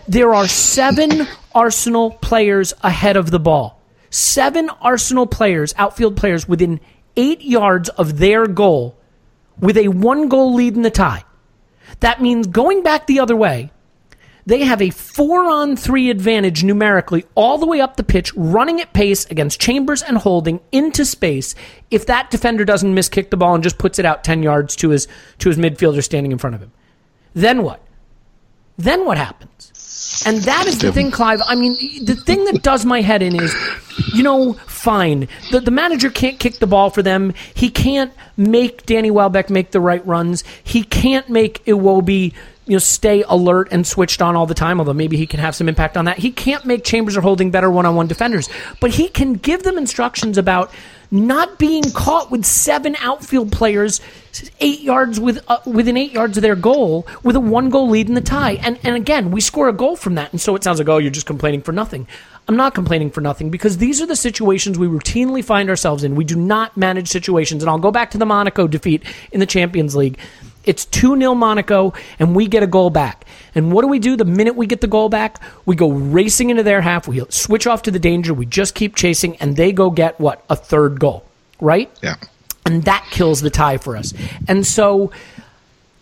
[0.07, 3.76] There are seven Arsenal players ahead of the ball.
[4.09, 6.79] Seven Arsenal players, outfield players, within
[7.15, 8.97] eight yards of their goal
[9.59, 11.23] with a one goal lead in the tie.
[11.99, 13.71] That means going back the other way,
[14.45, 18.79] they have a four on three advantage numerically all the way up the pitch, running
[18.79, 21.53] at pace against Chambers and Holding into space.
[21.91, 24.89] If that defender doesn't miskick the ball and just puts it out 10 yards to
[24.89, 25.07] his,
[25.39, 26.71] to his midfielder standing in front of him,
[27.33, 27.81] then what?
[28.77, 29.73] Then what happens?
[30.25, 31.41] And that is the thing, Clive.
[31.45, 33.55] I mean, the thing that does my head in is,
[34.13, 35.27] you know, fine.
[35.51, 37.33] The, the manager can't kick the ball for them.
[37.53, 40.43] He can't make Danny Welbeck make the right runs.
[40.63, 42.33] He can't make Iwobi,
[42.67, 45.55] you know, stay alert and switched on all the time, although maybe he can have
[45.55, 46.17] some impact on that.
[46.17, 48.49] He can't make Chambers or Holding better one on one defenders.
[48.79, 50.71] But he can give them instructions about
[51.09, 54.01] not being caught with seven outfield players
[54.59, 58.07] eight yards with uh, within eight yards of their goal with a one goal lead
[58.07, 58.53] in the tie.
[58.53, 60.97] And and again, we score a goal from that, and so it sounds like oh,
[60.97, 62.07] you're just complaining for nothing.
[62.47, 66.15] I'm not complaining for nothing because these are the situations we routinely find ourselves in.
[66.15, 67.61] We do not manage situations.
[67.61, 69.03] And I'll go back to the Monaco defeat
[69.33, 70.17] in the Champions League.
[70.67, 73.25] It's 2 0 Monaco, and we get a goal back.
[73.55, 75.41] And what do we do the minute we get the goal back?
[75.65, 77.07] We go racing into their half.
[77.07, 78.33] We switch off to the danger.
[78.33, 80.43] We just keep chasing, and they go get what?
[80.49, 81.25] A third goal,
[81.59, 81.89] right?
[82.03, 82.15] Yeah.
[82.65, 84.13] And that kills the tie for us.
[84.47, 85.11] And so,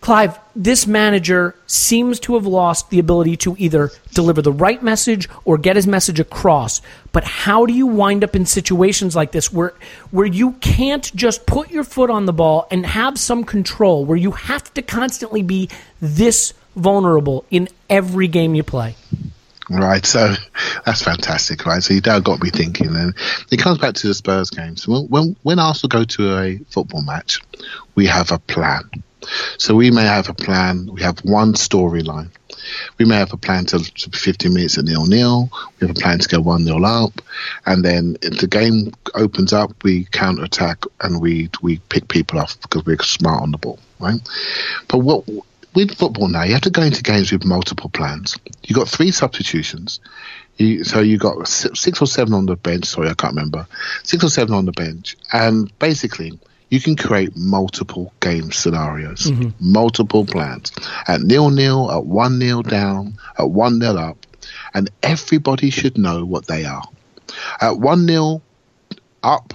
[0.00, 5.28] Clive, this manager seems to have lost the ability to either deliver the right message
[5.44, 6.80] or get his message across.
[7.12, 9.74] But how do you wind up in situations like this where
[10.10, 14.18] where you can't just put your foot on the ball and have some control, where
[14.18, 15.68] you have to constantly be
[16.00, 18.94] this vulnerable in every game you play?
[19.68, 20.34] Right, so
[20.84, 21.82] that's fantastic, right?
[21.82, 23.12] So you now got me thinking, and
[23.50, 24.86] it comes back to the Spurs games.
[24.86, 27.40] When, when when Arsenal go to a football match,
[27.96, 28.88] we have a plan.
[29.58, 30.88] So we may have a plan.
[30.92, 32.30] We have one storyline.
[32.98, 35.50] We may have a plan to, to 15 minutes at nil nil.
[35.80, 37.12] We have a plan to go one nil up,
[37.64, 42.38] and then if the game opens up, we counter attack and we we pick people
[42.40, 44.20] off because we're smart on the ball, right?
[44.88, 45.24] But what
[45.74, 48.36] with football now, you have to go into games with multiple plans.
[48.64, 50.00] You got three substitutions.
[50.56, 52.86] You, so you got six or seven on the bench.
[52.86, 53.66] Sorry, I can't remember.
[54.02, 56.38] Six or seven on the bench, and basically
[56.68, 59.50] you can create multiple game scenarios, mm-hmm.
[59.60, 60.72] multiple plans
[61.06, 64.18] at nil nil, at one nil down, at one nil up,
[64.74, 66.84] and everybody should know what they are.
[67.60, 68.42] At one nil
[69.22, 69.52] up,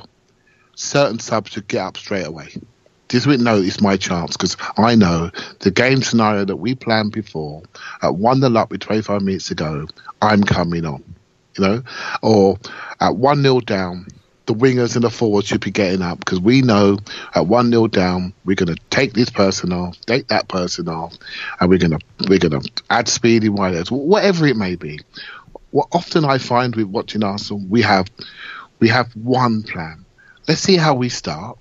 [0.76, 2.50] certain subs should get up straight away.
[3.10, 7.12] This week, no, it's my chance because I know the game scenario that we planned
[7.12, 7.62] before
[8.02, 9.88] at one nil up with 25 minutes to go,
[10.22, 11.04] I'm coming on,
[11.58, 11.84] you know,
[12.22, 12.58] or
[13.02, 14.08] at one nil down,
[14.46, 16.98] the wingers and the forwards should be getting up because we know
[17.36, 21.18] at one nil down, we're going to take this person off, take that person off,
[21.60, 25.00] and we're going to we're going to add speed in wires, whatever it may be.
[25.72, 28.08] What often I find with watching Arsenal, we have
[28.80, 30.06] we have one plan.
[30.48, 31.60] Let's see how we start.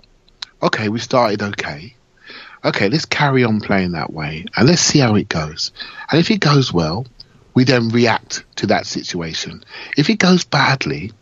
[0.62, 1.94] Okay, we started okay.
[2.64, 5.72] Okay, let's carry on playing that way and let's see how it goes.
[6.10, 7.06] And if it goes well,
[7.54, 9.64] we then react to that situation.
[9.96, 11.12] If it goes badly,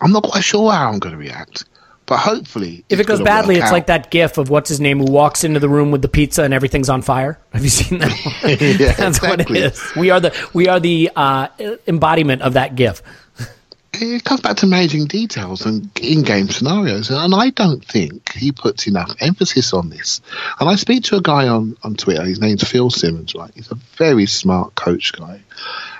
[0.00, 1.64] I'm not quite sure how I'm going to react,
[2.06, 3.72] but hopefully, If it goes badly, it's out.
[3.72, 6.42] like that gif of what's his name who walks into the room with the pizza
[6.42, 7.38] and everything's on fire.
[7.52, 8.12] Have you seen that?
[8.80, 9.60] Yeah, That's what it exactly.
[9.60, 9.92] is.
[9.96, 11.48] We are the we are the uh,
[11.86, 13.02] embodiment of that gif.
[13.94, 18.86] it comes back to managing details and in-game scenarios, and I don't think he puts
[18.86, 20.20] enough emphasis on this.
[20.60, 22.24] And I speak to a guy on on Twitter.
[22.24, 23.34] His name's Phil Simmons.
[23.34, 25.40] Right, he's a very smart coach guy,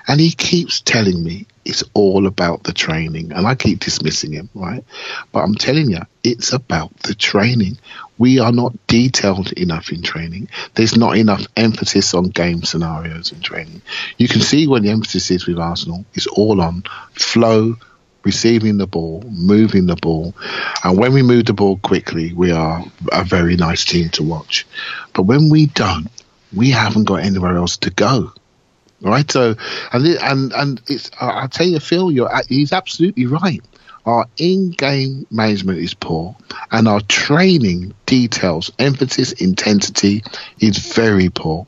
[0.08, 4.48] and he keeps telling me it's all about the training, and I keep dismissing him.
[4.54, 4.82] Right,
[5.30, 7.78] but I'm telling you, it's about the training.
[8.16, 10.48] We are not detailed enough in training.
[10.74, 13.82] There's not enough emphasis on game scenarios in training.
[14.16, 16.82] You can see when the emphasis is with Arsenal, it's all on
[17.12, 17.76] flow,
[18.24, 20.34] receiving the ball, moving the ball.
[20.82, 24.66] And when we move the ball quickly, we are a very nice team to watch.
[25.12, 26.08] But when we don't,
[26.54, 28.32] we haven't got anywhere else to go.
[29.00, 29.54] Right, so
[29.92, 33.62] and and and it's I tell you, Phil, you're uh, he's absolutely right.
[34.04, 36.34] Our in-game management is poor,
[36.72, 40.24] and our training details, emphasis, intensity
[40.58, 41.66] is very poor.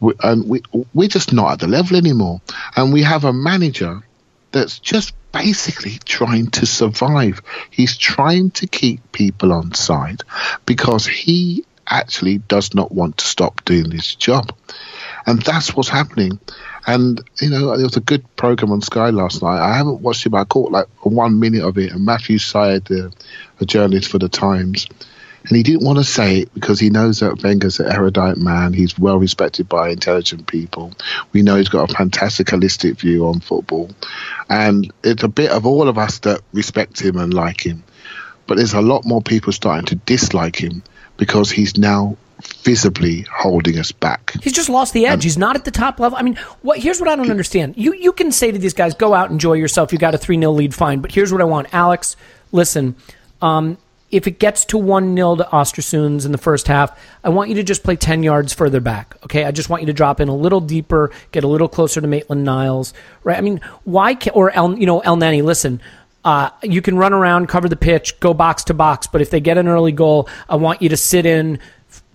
[0.00, 0.62] We, and we
[0.92, 2.40] we're just not at the level anymore.
[2.74, 4.02] And we have a manager
[4.50, 7.42] that's just basically trying to survive.
[7.70, 10.22] He's trying to keep people on side
[10.64, 14.52] because he actually does not want to stop doing this job.
[15.26, 16.38] And that's what's happening.
[16.86, 19.58] And, you know, there was a good program on Sky last night.
[19.58, 21.92] I haven't watched it, but I caught like one minute of it.
[21.92, 24.86] And Matthew Syed, a journalist for the Times,
[25.48, 28.72] and he didn't want to say it because he knows that Wenger's an erudite man.
[28.72, 30.92] He's well respected by intelligent people.
[31.32, 33.90] We know he's got a fantastic holistic view on football.
[34.48, 37.84] And it's a bit of all of us that respect him and like him.
[38.48, 40.82] But there's a lot more people starting to dislike him
[41.16, 42.16] because he's now
[42.46, 44.34] visibly holding us back.
[44.42, 45.22] He's just lost the edge.
[45.22, 46.18] He's not at the top level.
[46.18, 46.78] I mean, what?
[46.78, 47.74] Here's what I don't understand.
[47.76, 49.92] You you can say to these guys, "Go out, enjoy yourself.
[49.92, 52.16] You got a three 0 lead, fine." But here's what I want, Alex.
[52.52, 52.96] Listen,
[53.40, 53.78] um,
[54.10, 57.56] if it gets to one 0 to Ostersunds in the first half, I want you
[57.56, 59.16] to just play ten yards further back.
[59.24, 62.00] Okay, I just want you to drop in a little deeper, get a little closer
[62.00, 62.94] to Maitland Niles.
[63.22, 63.38] Right?
[63.38, 64.14] I mean, why?
[64.14, 65.42] Can, or El, you know, Elneny.
[65.42, 65.80] Listen.
[66.24, 69.38] Uh, you can run around, cover the pitch, go box to box, but if they
[69.38, 71.60] get an early goal, I want you to sit in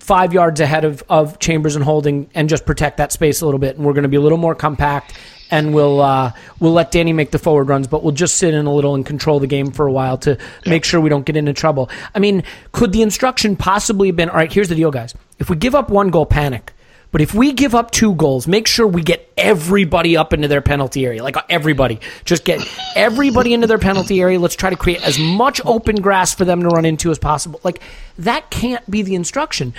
[0.02, 3.60] five yards ahead of, of Chambers and Holding and just protect that space a little
[3.60, 3.78] bit.
[3.78, 5.14] And we're going to be a little more compact
[5.52, 8.66] and we'll uh, we'll let Danny make the forward runs, but we'll just sit in
[8.66, 11.38] a little and control the game for a while to make sure we don't get
[11.38, 11.90] into trouble.
[12.16, 14.52] I mean, could the instruction possibly have been all right?
[14.52, 15.14] Here's the deal, guys.
[15.38, 16.74] If we give up one goal, panic.
[17.12, 20.62] But if we give up two goals, make sure we get everybody up into their
[20.62, 21.24] penalty area.
[21.24, 22.00] Like uh, everybody.
[22.24, 22.62] Just get
[22.96, 24.40] everybody into their penalty area.
[24.40, 27.60] Let's try to create as much open grass for them to run into as possible.
[27.64, 27.82] Like
[28.18, 29.74] that can't be the instruction.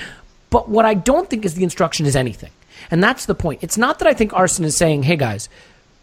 [0.51, 2.51] But what I don't think is the instruction is anything.
[2.91, 3.63] And that's the point.
[3.63, 5.49] It's not that I think Arsène is saying, hey guys,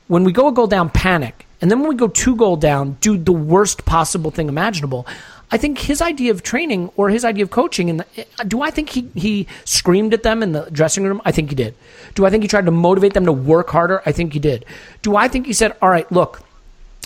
[0.08, 1.46] when we go a goal down, panic.
[1.62, 5.06] And then when we go two goal down, do the worst possible thing imaginable.
[5.52, 8.06] I think his idea of training or his idea of coaching, and
[8.48, 11.22] do I think he, he screamed at them in the dressing room?
[11.26, 11.74] I think he did.
[12.14, 14.04] Do I think he tried to motivate them to work harder?
[14.06, 14.66] I think he did.
[15.02, 16.42] Do I think he said, all right, look,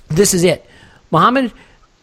[0.09, 0.65] this is it.
[1.09, 1.53] Muhammad,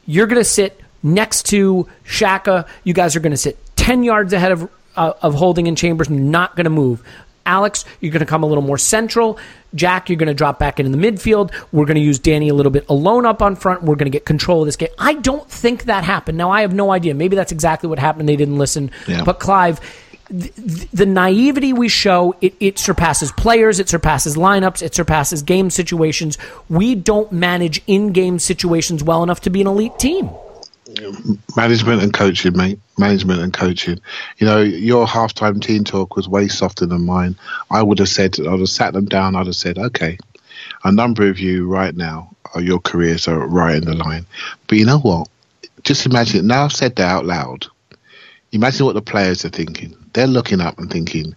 [0.06, 2.66] you're going to sit next to Xhaka.
[2.84, 6.08] You guys are going to sit 10 yards ahead of, uh, of Holding in Chambers,
[6.08, 7.02] not going to move.
[7.46, 9.38] Alex, you're going to come a little more central.
[9.74, 11.52] Jack, you're going to drop back into the midfield.
[11.72, 13.82] We're going to use Danny a little bit alone up on front.
[13.82, 14.90] We're going to get control of this game.
[14.98, 16.38] I don't think that happened.
[16.38, 17.14] Now, I have no idea.
[17.14, 18.28] Maybe that's exactly what happened.
[18.28, 18.90] They didn't listen.
[19.06, 19.22] Yeah.
[19.24, 19.80] But Clive,
[20.28, 25.70] the, the naivety we show, it, it surpasses players, it surpasses lineups, it surpasses game
[25.70, 26.38] situations.
[26.68, 30.30] We don't manage in game situations well enough to be an elite team.
[31.56, 32.78] Management and coaching, mate.
[32.98, 34.00] Management and coaching.
[34.38, 37.36] You know, your halftime team talk was way softer than mine.
[37.70, 39.36] I would have said, I'd have sat them down.
[39.36, 40.18] I'd have said, okay,
[40.84, 44.26] a number of you right now, your careers are right in the line.
[44.66, 45.28] But you know what?
[45.84, 46.46] Just imagine.
[46.46, 47.66] Now I've said that out loud.
[48.52, 49.96] Imagine what the players are thinking.
[50.12, 51.36] They're looking up and thinking,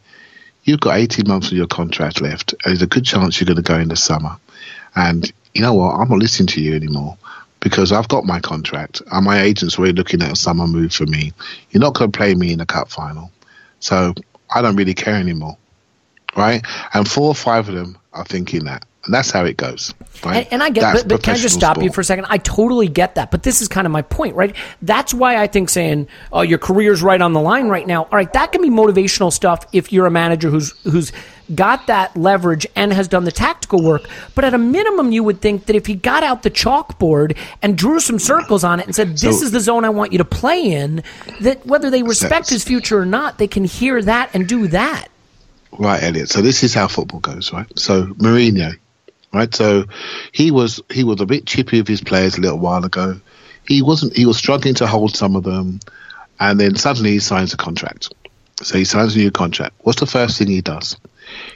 [0.64, 2.56] you've got 18 months of your contract left.
[2.66, 4.38] There's a good chance you're going to go in the summer.
[4.96, 5.96] And you know what?
[5.96, 7.18] I'm not listening to you anymore
[7.64, 11.06] because I've got my contract and my agent's already looking at a summer move for
[11.06, 11.32] me.
[11.72, 13.32] You're not going to play me in a cup final.
[13.80, 14.14] So
[14.54, 15.58] I don't really care anymore.
[16.36, 16.62] Right?
[16.94, 18.86] And four or five of them are thinking that.
[19.06, 19.94] And that's how it goes.
[20.26, 20.46] Right?
[20.46, 22.26] And, and I get, That's but, but can I just stop you for a second?
[22.30, 24.56] I totally get that, but this is kind of my point, right?
[24.82, 28.12] That's why I think saying, "Oh, your career's right on the line right now." All
[28.14, 31.12] right, that can be motivational stuff if you're a manager who's who's
[31.56, 34.04] got that leverage and has done the tactical work.
[34.36, 37.78] But at a minimum, you would think that if he got out the chalkboard and
[37.78, 40.18] drew some circles on it and said, "This So- is the zone I want you
[40.20, 41.04] to play in,"
[41.42, 45.08] that whether they respect his future or not, they can hear that and do that.
[45.78, 46.30] Right, Elliot.
[46.30, 47.68] So this is how football goes, right?
[47.78, 48.76] So Mourinho,
[49.34, 49.54] right?
[49.54, 49.86] So
[50.32, 53.20] he was he was a bit chippy with his players a little while ago.
[53.68, 54.16] He wasn't.
[54.16, 55.80] He was struggling to hold some of them,
[56.40, 58.14] and then suddenly he signs a contract.
[58.62, 59.74] So he signs a new contract.
[59.80, 60.96] What's the first thing he does?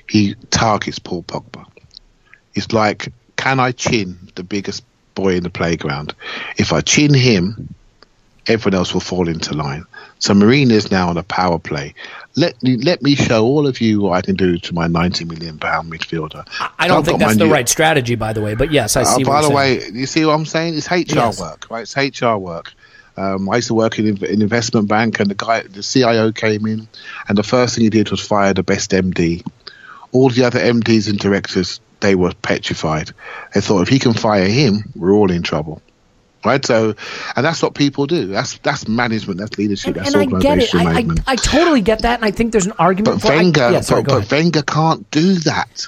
[0.10, 1.66] He targets Paul Pogba.
[2.56, 4.84] It's like, can I chin the biggest
[5.16, 6.14] boy in the playground?
[6.58, 7.74] If I chin him,
[8.48, 9.86] everyone else will fall into line.
[10.20, 11.94] So Mourinho is now on a power play.
[12.36, 15.26] Let me let me show all of you what I can do to my ninety
[15.26, 16.48] million pound midfielder.
[16.80, 18.56] I don't I've think that's the new- right strategy, by the way.
[18.56, 19.24] But yes, I Uh, see.
[19.24, 20.76] by what the way, you see what I'm saying?
[20.76, 21.40] It's HR Yes.
[21.40, 21.82] work, right?
[21.82, 22.74] It's HR work.
[23.16, 26.66] Um, I used to work in an investment bank, and the guy, the CIO, came
[26.68, 26.88] in,
[27.28, 29.44] and the first thing he did was fire the best MD.
[30.12, 33.12] All the other MDs and directors, they were petrified.
[33.54, 35.82] They thought if he can fire him, we're all in trouble.
[36.46, 36.96] Right, so,
[37.36, 38.28] and that's what people do.
[38.28, 39.40] That's that's management.
[39.40, 39.88] That's leadership.
[39.88, 40.74] and, that's and I get it.
[40.74, 41.34] I, I.
[41.34, 43.34] I totally get that, and I think there's an argument But for.
[43.34, 44.32] I- yeah, sorry, but, but.
[44.32, 45.88] Wenger can't do that.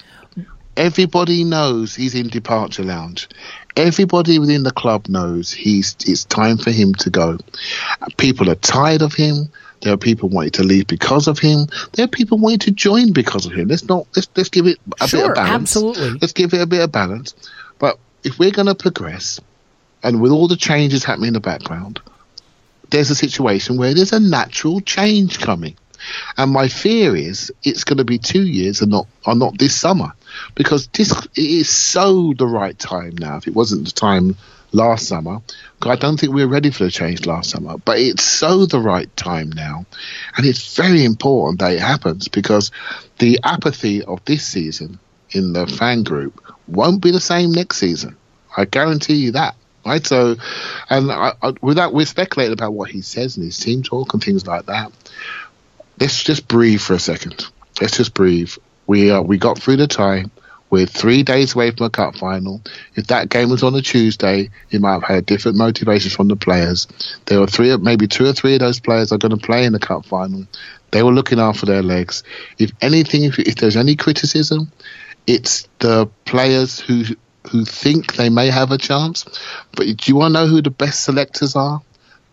[0.76, 3.30] Everybody knows he's in departure lounge.
[3.76, 5.96] Everybody within the club knows he's.
[6.06, 7.38] It's time for him to go.
[8.18, 9.50] People are tired of him.
[9.82, 11.68] There are people wanting to leave because of him.
[11.94, 13.70] There are people wanting to join because of him.
[13.70, 14.08] Let's not.
[14.16, 15.76] Let's let's give it a bit of balance.
[15.76, 16.20] absolutely.
[16.22, 17.34] Let's give it a bit of balance.
[17.80, 19.40] But if we're going to progress,
[20.04, 22.02] and with all the changes happening in the background,
[22.90, 25.78] there's a situation where there's a natural change coming.
[26.38, 29.76] And my fear is it's going to be two years and not or not this
[29.76, 30.14] summer,
[30.56, 33.38] because this it is so the right time now.
[33.38, 34.36] If it wasn't the time
[34.72, 35.42] last summer.
[35.82, 38.80] I don't think we were ready for the change last summer, but it's so the
[38.80, 39.86] right time now,
[40.36, 42.72] and it's very important that it happens because
[43.18, 45.00] the apathy of this season
[45.32, 48.18] in the fan group won't be the same next season.
[48.56, 49.56] I guarantee you that.
[49.86, 50.36] Right, so,
[50.90, 54.22] and I, I, without we're speculating about what he says in his team talk and
[54.22, 54.92] things like that
[56.00, 57.46] let's just breathe for a second.
[57.82, 58.52] Let's just breathe.
[58.88, 60.32] We uh, we got through the time.
[60.70, 62.62] We're three days away from a cup final.
[62.96, 66.36] If that game was on a Tuesday, you might have had different motivations from the
[66.36, 66.88] players.
[67.26, 69.74] There were three, maybe two or three of those players are going to play in
[69.74, 70.46] the cup final.
[70.92, 72.24] They were looking after their legs.
[72.58, 74.72] If anything, if, if there's any criticism,
[75.28, 77.04] it's the players who
[77.50, 79.26] who think they may have a chance.
[79.76, 81.82] But do you want to know who the best selectors are?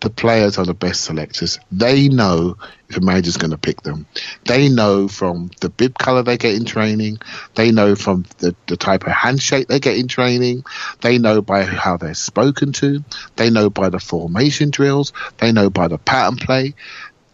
[0.01, 1.59] The players are the best selectors.
[1.73, 2.57] They know
[2.89, 4.07] if a manager's going to pick them.
[4.45, 7.19] They know from the bib colour they get in training.
[7.55, 10.65] They know from the, the type of handshake they get in training.
[11.01, 13.05] They know by how they're spoken to.
[13.37, 15.13] They know by the formation drills.
[15.39, 16.75] They know by the pattern play.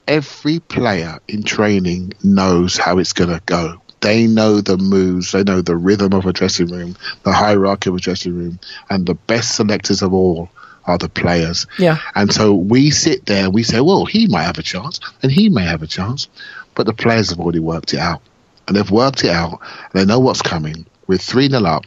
[0.06, 3.80] every player in training knows how it's going to go.
[4.00, 7.96] They know the moves, they know the rhythm of a dressing room, the hierarchy of
[7.96, 8.58] a dressing room,
[8.90, 10.50] and the best selectors of all
[10.84, 11.66] are the players.
[11.78, 11.98] Yeah.
[12.14, 15.30] And so we sit there and we say, well, he might have a chance and
[15.30, 16.28] he may have a chance,
[16.74, 18.22] but the players have already worked it out.
[18.68, 19.58] And they've worked it out,
[19.92, 20.86] and they know what's coming.
[21.08, 21.86] We're 3 0 up.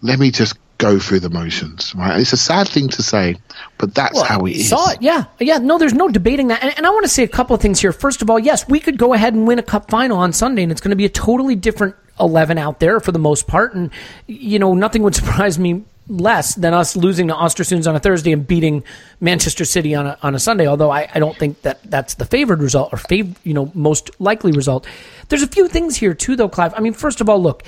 [0.00, 2.20] Let me just go through the motions, right?
[2.20, 3.36] It's a sad thing to say,
[3.78, 4.62] but that's Well, how it we.
[4.62, 5.58] Saw it, yeah, yeah.
[5.58, 6.62] No, there's no debating that.
[6.62, 7.92] And, and I want to say a couple of things here.
[7.92, 10.62] First of all, yes, we could go ahead and win a cup final on Sunday,
[10.62, 13.74] and it's going to be a totally different eleven out there for the most part.
[13.74, 13.90] And
[14.28, 18.32] you know, nothing would surprise me less than us losing to Ostersunds on a Thursday
[18.32, 18.84] and beating
[19.20, 20.66] Manchester City on a on a Sunday.
[20.66, 24.10] Although I, I don't think that that's the favored result or fav- you know most
[24.20, 24.86] likely result.
[25.28, 26.74] There's a few things here too, though, Clive.
[26.74, 27.62] I mean, first of all, look.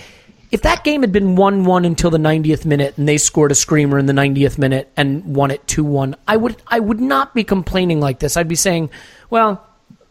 [0.53, 3.55] If that game had been 1 1 until the 90th minute and they scored a
[3.57, 7.34] screamer in the 90th minute and won it 2 1, I would, I would not
[7.34, 8.37] be complaining like this.
[8.37, 8.91] I'd be saying,
[9.28, 9.66] well,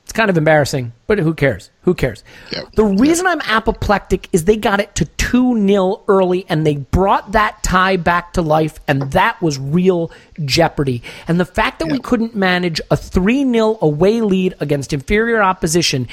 [0.06, 1.72] it's kind of embarrassing, but who cares?
[1.82, 2.24] Who cares?
[2.52, 2.62] Yeah.
[2.76, 7.32] The reason I'm apoplectic is they got it to 2 0 early and they brought
[7.32, 10.12] that tie back to life, and that was real
[10.46, 11.02] jeopardy.
[11.28, 16.08] And the fact that we couldn't manage a 3 0 away lead against inferior opposition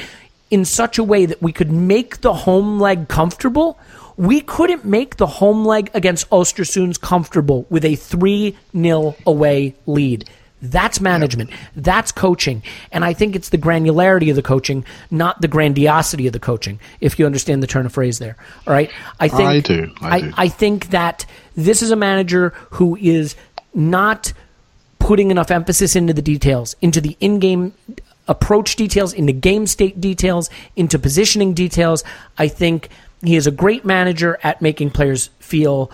[0.50, 3.78] in such a way that we could make the home leg comfortable.
[4.16, 10.30] We couldn't make the home leg against Ostersunds comfortable with a 3 0 away lead.
[10.62, 11.50] That's management.
[11.74, 12.62] That's coaching.
[12.92, 16.78] And I think it's the granularity of the coaching, not the grandiosity of the coaching,
[17.00, 18.36] if you understand the turn of phrase there.
[18.66, 18.90] All right.
[19.18, 19.92] I think I do.
[20.00, 20.32] I do.
[20.36, 23.34] I think that this is a manager who is
[23.74, 24.32] not
[25.00, 27.74] putting enough emphasis into the details, into the in-game
[28.28, 32.04] approach details, into game state details, into positioning details.
[32.38, 32.88] I think
[33.24, 35.90] he is a great manager at making players feel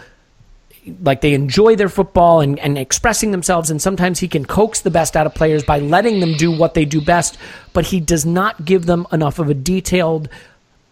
[1.03, 4.91] like they enjoy their football and, and expressing themselves and sometimes he can coax the
[4.91, 7.39] best out of players by letting them do what they do best
[7.73, 10.29] but he does not give them enough of a detailed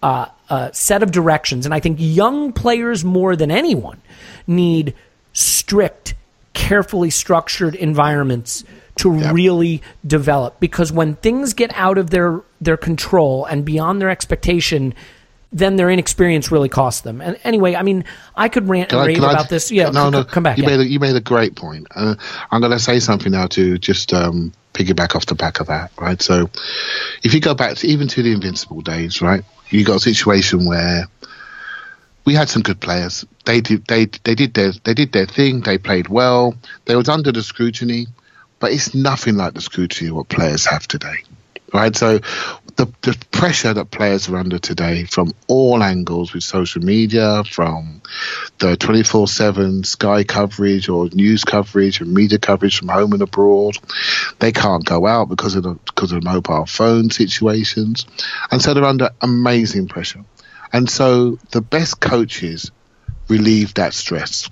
[0.03, 1.66] uh, uh, set of directions.
[1.66, 4.01] And i think young players more than anyone
[4.47, 4.94] need
[5.32, 6.14] strict
[6.53, 8.64] carefully structured environments
[8.97, 10.59] to really develop.
[10.59, 14.94] Because when things get out of their their control and beyond their expectation
[15.53, 17.20] then their inexperience really costs them.
[17.20, 19.70] And anyway, I mean, I could rant Can and I- rave can I- about this.
[19.70, 20.24] Yeah, no, no.
[20.24, 20.59] come back.
[20.59, 20.70] You yeah.
[20.76, 21.86] made a, you made a great point.
[21.94, 22.14] Uh,
[22.51, 25.90] I'm going to say something now to just um, piggyback off the back of that,
[25.99, 26.20] right?
[26.20, 26.51] So,
[27.22, 29.44] if you go back to, even to the invincible days, right?
[29.68, 31.07] You got a situation where
[32.24, 33.24] we had some good players.
[33.44, 35.61] They did they they did their they did their thing.
[35.61, 36.55] They played well.
[36.84, 38.07] They was under the scrutiny,
[38.59, 41.22] but it's nothing like the scrutiny what players have today,
[41.72, 41.94] right?
[41.97, 42.20] So
[42.76, 48.02] the the pressure that players are under today from all angles with social media, from
[48.58, 53.22] the twenty four seven Sky coverage or news coverage and media coverage from home and
[53.22, 53.78] abroad,
[54.38, 58.06] they can't go out because of the because of the mobile phone situations,
[58.50, 60.24] and so they're under amazing pressure.
[60.72, 62.70] And so the best coaches
[63.28, 64.48] relieve that stress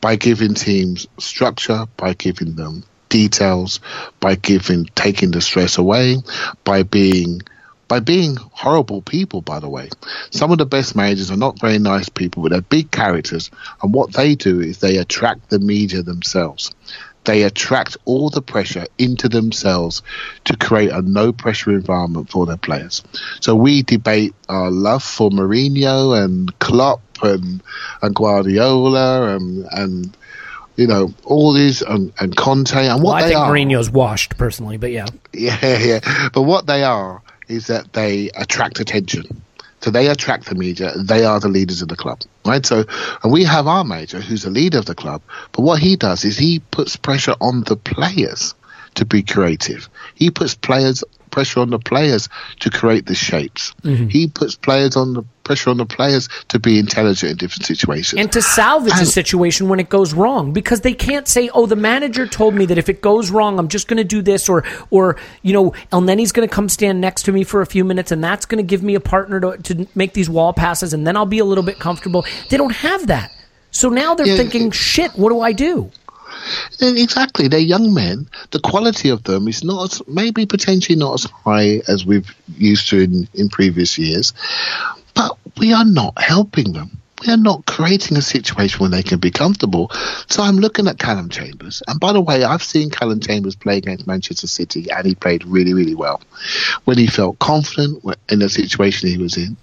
[0.00, 3.80] by giving teams structure, by giving them details,
[4.20, 6.16] by giving taking the stress away,
[6.64, 7.42] by being
[7.88, 9.88] by being horrible people, by the way.
[10.30, 13.50] Some of the best managers are not very nice people, but they're big characters.
[13.82, 16.72] And what they do is they attract the media themselves.
[17.24, 20.02] They attract all the pressure into themselves
[20.44, 23.02] to create a no pressure environment for their players.
[23.40, 27.62] So we debate our love for Mourinho and Klopp and,
[28.00, 30.16] and Guardiola and, and
[30.76, 33.50] you know, all these and, and Conte and what well, I they think are.
[33.50, 35.06] Mourinho's washed personally, but yeah.
[35.32, 36.28] Yeah, yeah.
[36.32, 39.42] But what they are is that they attract attention.
[39.80, 40.92] So they attract the media.
[40.96, 42.64] They are the leaders of the club, right?
[42.64, 42.84] So,
[43.22, 45.22] and we have our manager who's the leader of the club.
[45.52, 48.54] But what he does is he puts pressure on the players
[48.94, 49.88] to be creative.
[50.14, 51.04] He puts players
[51.36, 52.30] pressure on the players
[52.60, 53.74] to create the shapes.
[53.82, 54.08] Mm-hmm.
[54.08, 58.18] He puts players on the pressure on the players to be intelligent in different situations.
[58.18, 61.76] And to salvage a situation when it goes wrong, because they can't say, "Oh, the
[61.76, 64.64] manager told me that if it goes wrong, I'm just going to do this," or,
[64.88, 68.10] or you know, Elneny's going to come stand next to me for a few minutes,
[68.10, 71.06] and that's going to give me a partner to, to make these wall passes, and
[71.06, 72.24] then I'll be a little bit comfortable.
[72.48, 73.30] They don't have that,
[73.70, 75.90] so now they're Yeah, thinking, it- "Shit, what do I do?"
[76.80, 77.48] Exactly.
[77.48, 78.28] They're young men.
[78.50, 83.00] The quality of them is not maybe potentially not as high as we've used to
[83.00, 84.32] in, in previous years,
[85.14, 87.00] but we are not helping them.
[87.26, 89.90] We are not creating a situation where they can be comfortable.
[90.28, 91.82] So I'm looking at Calum Chambers.
[91.88, 95.42] And by the way, I've seen Calum Chambers play against Manchester City and he played
[95.46, 96.20] really, really well.
[96.84, 99.56] When he felt confident in the situation he was in,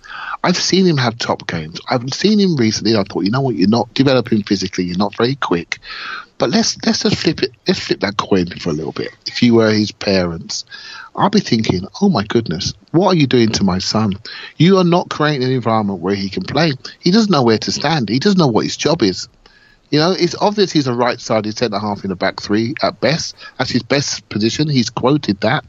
[0.44, 1.80] I've seen him have top games.
[1.88, 2.96] I've seen him recently.
[2.96, 5.78] I thought, you know what, you're not developing physically, you're not very quick.
[6.44, 7.54] But let's let's just flip it.
[7.66, 9.16] Let's flip that coin for a little bit.
[9.26, 10.66] If you were his parents,
[11.16, 14.16] I'd be thinking, oh my goodness, what are you doing to my son?
[14.58, 16.74] You are not creating an environment where he can play.
[17.00, 18.10] He doesn't know where to stand.
[18.10, 19.30] He doesn't know what his job is.
[19.90, 23.00] You know, it's obvious he's a right sided centre half in the back three at
[23.00, 23.38] best.
[23.58, 24.68] That's his best position.
[24.68, 25.64] He's quoted that.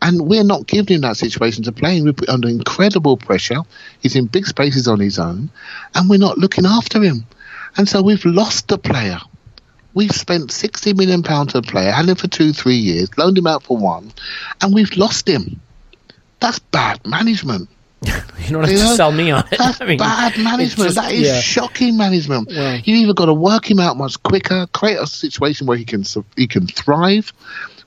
[0.00, 2.00] And we're not giving him that situation to play.
[2.00, 3.60] We're under incredible pressure.
[4.00, 5.50] He's in big spaces on his own,
[5.94, 7.26] and we're not looking after him.
[7.76, 9.20] And so we've lost the player.
[9.94, 13.38] We've spent sixty million pounds on a player, had him for two, three years, loaned
[13.38, 14.12] him out for one,
[14.60, 15.60] and we've lost him.
[16.40, 17.68] That's bad management.
[18.46, 19.58] You don't have You to know, sell me on it.
[19.58, 20.90] That's I mean, bad management.
[20.90, 21.40] just- that is yeah.
[21.40, 22.48] shocking management.
[22.48, 25.84] Well- you either got to work him out much quicker, create a situation where he
[25.84, 26.04] can
[26.36, 27.32] he can thrive,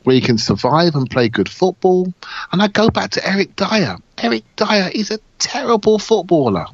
[0.03, 2.13] where he can survive and play good football.
[2.51, 3.97] And I go back to Eric Dier.
[4.17, 6.65] Eric Dier is a terrible footballer.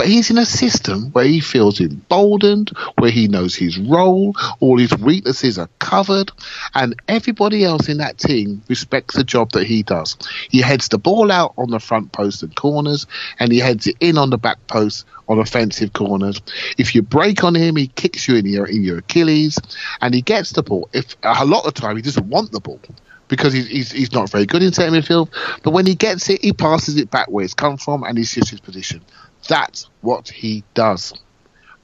[0.00, 4.78] But he's in a system where he feels emboldened, where he knows his role, all
[4.78, 6.32] his weaknesses are covered,
[6.74, 10.16] and everybody else in that team respects the job that he does.
[10.48, 13.06] He heads the ball out on the front post and corners,
[13.38, 16.40] and he heads it in on the back post on offensive corners.
[16.78, 19.58] If you break on him, he kicks you in your in your Achilles,
[20.00, 20.88] and he gets the ball.
[20.94, 22.80] If a lot of time he doesn't want the ball
[23.28, 25.28] because he's, he's, he's not very good in centre midfield.
[25.62, 28.24] But when he gets it, he passes it back where it's come from and he
[28.24, 29.02] shifts his position.
[29.50, 31.12] That's what he does.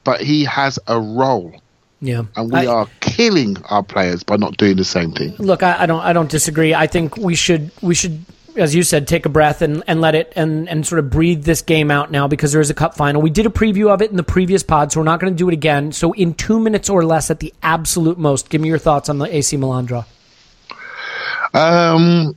[0.05, 1.61] But he has a role,
[2.01, 2.23] Yeah.
[2.37, 5.35] and we I- are killing our players by not doing the same thing.
[5.39, 6.73] Look, I, I don't I don't disagree.
[6.75, 8.25] I think we should we should
[8.57, 11.45] as you said, take a breath and, and let it and, and sort of breathe
[11.45, 13.21] this game out now because there is a cup final.
[13.21, 15.37] We did a preview of it in the previous pod, so we're not going to
[15.37, 15.93] do it again.
[15.93, 19.19] So in two minutes or less at the absolute most, give me your thoughts on
[19.19, 20.05] the AC Milan draw.
[21.53, 22.35] Um,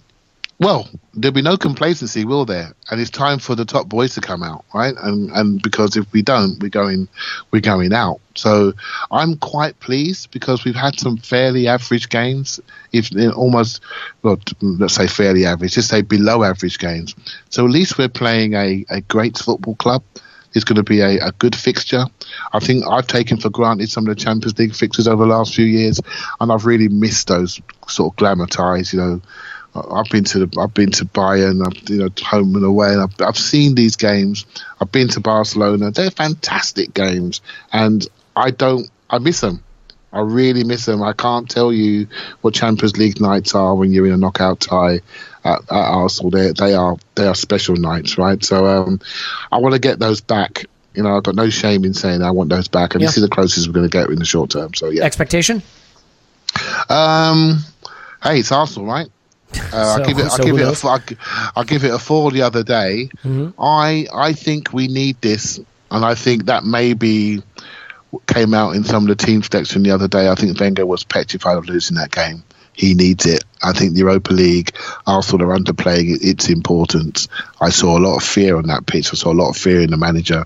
[0.59, 2.73] well, there'll be no complacency, will there?
[2.91, 4.93] And it's time for the top boys to come out, right?
[5.01, 7.07] And and because if we don't, we're going
[7.51, 8.19] we're going out.
[8.35, 8.73] So
[9.09, 12.59] I'm quite pleased because we've had some fairly average games,
[12.91, 13.81] if almost
[14.21, 17.15] well, let's say fairly average, just say below average games.
[17.49, 20.03] So at least we're playing a, a great football club.
[20.55, 22.05] It's going to be a, a good fixture.
[22.53, 25.53] I think I've taken for granted some of the Champions League fixtures over the last
[25.53, 26.01] few years,
[26.39, 28.91] and I've really missed those sort of glamour ties.
[28.91, 29.21] You know,
[29.91, 33.01] I've been to the, I've been to Bayern, I've, you know, home and away, and
[33.01, 34.45] I've, I've seen these games.
[34.81, 35.91] I've been to Barcelona.
[35.91, 37.41] They're fantastic games,
[37.71, 39.63] and I don't, I miss them.
[40.11, 41.03] I really miss them.
[41.03, 42.07] I can't tell you
[42.41, 45.01] what Champions League nights are when you're in a knockout tie
[45.43, 46.31] at, at Arsenal.
[46.31, 48.43] They they are they are special nights, right?
[48.43, 49.01] So um,
[49.51, 50.65] I want to get those back.
[50.95, 53.23] You know, I've got no shame in saying I want those back, and this is
[53.23, 54.73] the closest we're going to get in the short term.
[54.73, 55.03] So yeah.
[55.03, 55.61] Expectation?
[56.89, 57.59] Um,
[58.23, 59.07] hey, it's Arsenal, right?
[59.53, 60.25] Uh, So- I give it.
[60.25, 60.61] I so give it.
[60.61, 60.85] A, knows?
[60.85, 61.17] f-
[61.55, 63.09] I, I give it a four the other day.
[63.23, 63.59] Mm-hmm.
[63.61, 65.59] I I think we need this,
[65.91, 67.41] and I think that maybe
[68.27, 70.29] came out in some of the team selection the other day.
[70.29, 72.43] I think Wenger was petrified of losing that game.
[72.73, 73.43] He needs it.
[73.61, 74.73] I think the Europa League,
[75.05, 77.27] Arsenal are underplaying its importance.
[77.59, 79.09] I saw a lot of fear on that pitch.
[79.11, 80.45] I saw a lot of fear in the manager,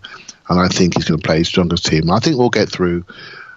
[0.49, 2.09] and I think he's going to play his strongest team.
[2.09, 3.05] I think we'll get through.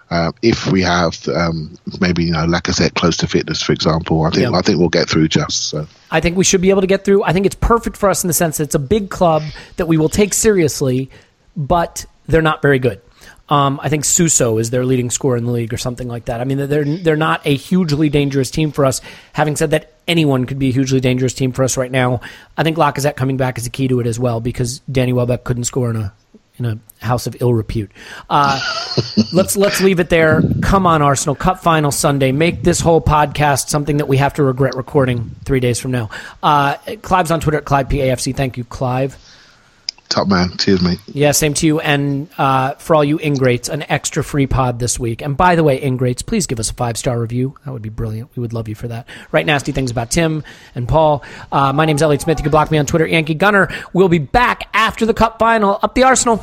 [0.09, 4.31] Uh, if we have um, maybe you know Lacazette close to fitness, for example, I
[4.31, 4.57] think Yeah.
[4.57, 5.87] I think we'll get through just so.
[6.11, 7.25] I think we should be able to get through.
[7.25, 9.43] I think it's perfect for us in the sense that it's a big club
[9.77, 11.11] that we will take seriously,
[11.57, 13.01] but they're not very good.
[13.49, 16.41] Um, I think Suso is their leading scorer in the league or something like that.
[16.41, 19.01] I mean, they're they're not a hugely dangerous team for us.
[19.33, 22.21] Having said that, anyone could be a hugely dangerous team for us right now.
[22.57, 25.45] I think Lacazette coming back is a key to it as well because Danny Welbeck
[25.45, 26.13] couldn't score in a
[26.59, 27.91] in a house of ill repute.
[28.31, 28.61] Uh,
[29.33, 30.43] let's let's leave it there.
[30.63, 32.33] Come on, Arsenal Cup final Sunday.
[32.33, 36.11] Make this whole podcast something that we have to regret recording three days from now.
[36.43, 38.35] Uh, Clive's on Twitter at Clive PAFC.
[38.35, 39.17] Thank you, Clive.
[40.09, 40.99] Top man, cheers, mate.
[41.13, 41.81] Yeah, same to you.
[41.81, 45.21] And uh, for all you ingrates, an extra free pod this week.
[45.21, 47.57] And by the way, ingrates, please give us a five star review.
[47.65, 48.31] That would be brilliant.
[48.37, 49.09] We would love you for that.
[49.33, 51.25] Write nasty things about Tim and Paul.
[51.51, 52.39] Uh, my name's Elliot Smith.
[52.39, 53.69] You can block me on Twitter, Yankee Gunner.
[53.93, 55.79] We'll be back after the Cup final.
[55.83, 56.43] Up the Arsenal.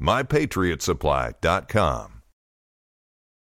[0.00, 2.19] MyPatriotSupply.com.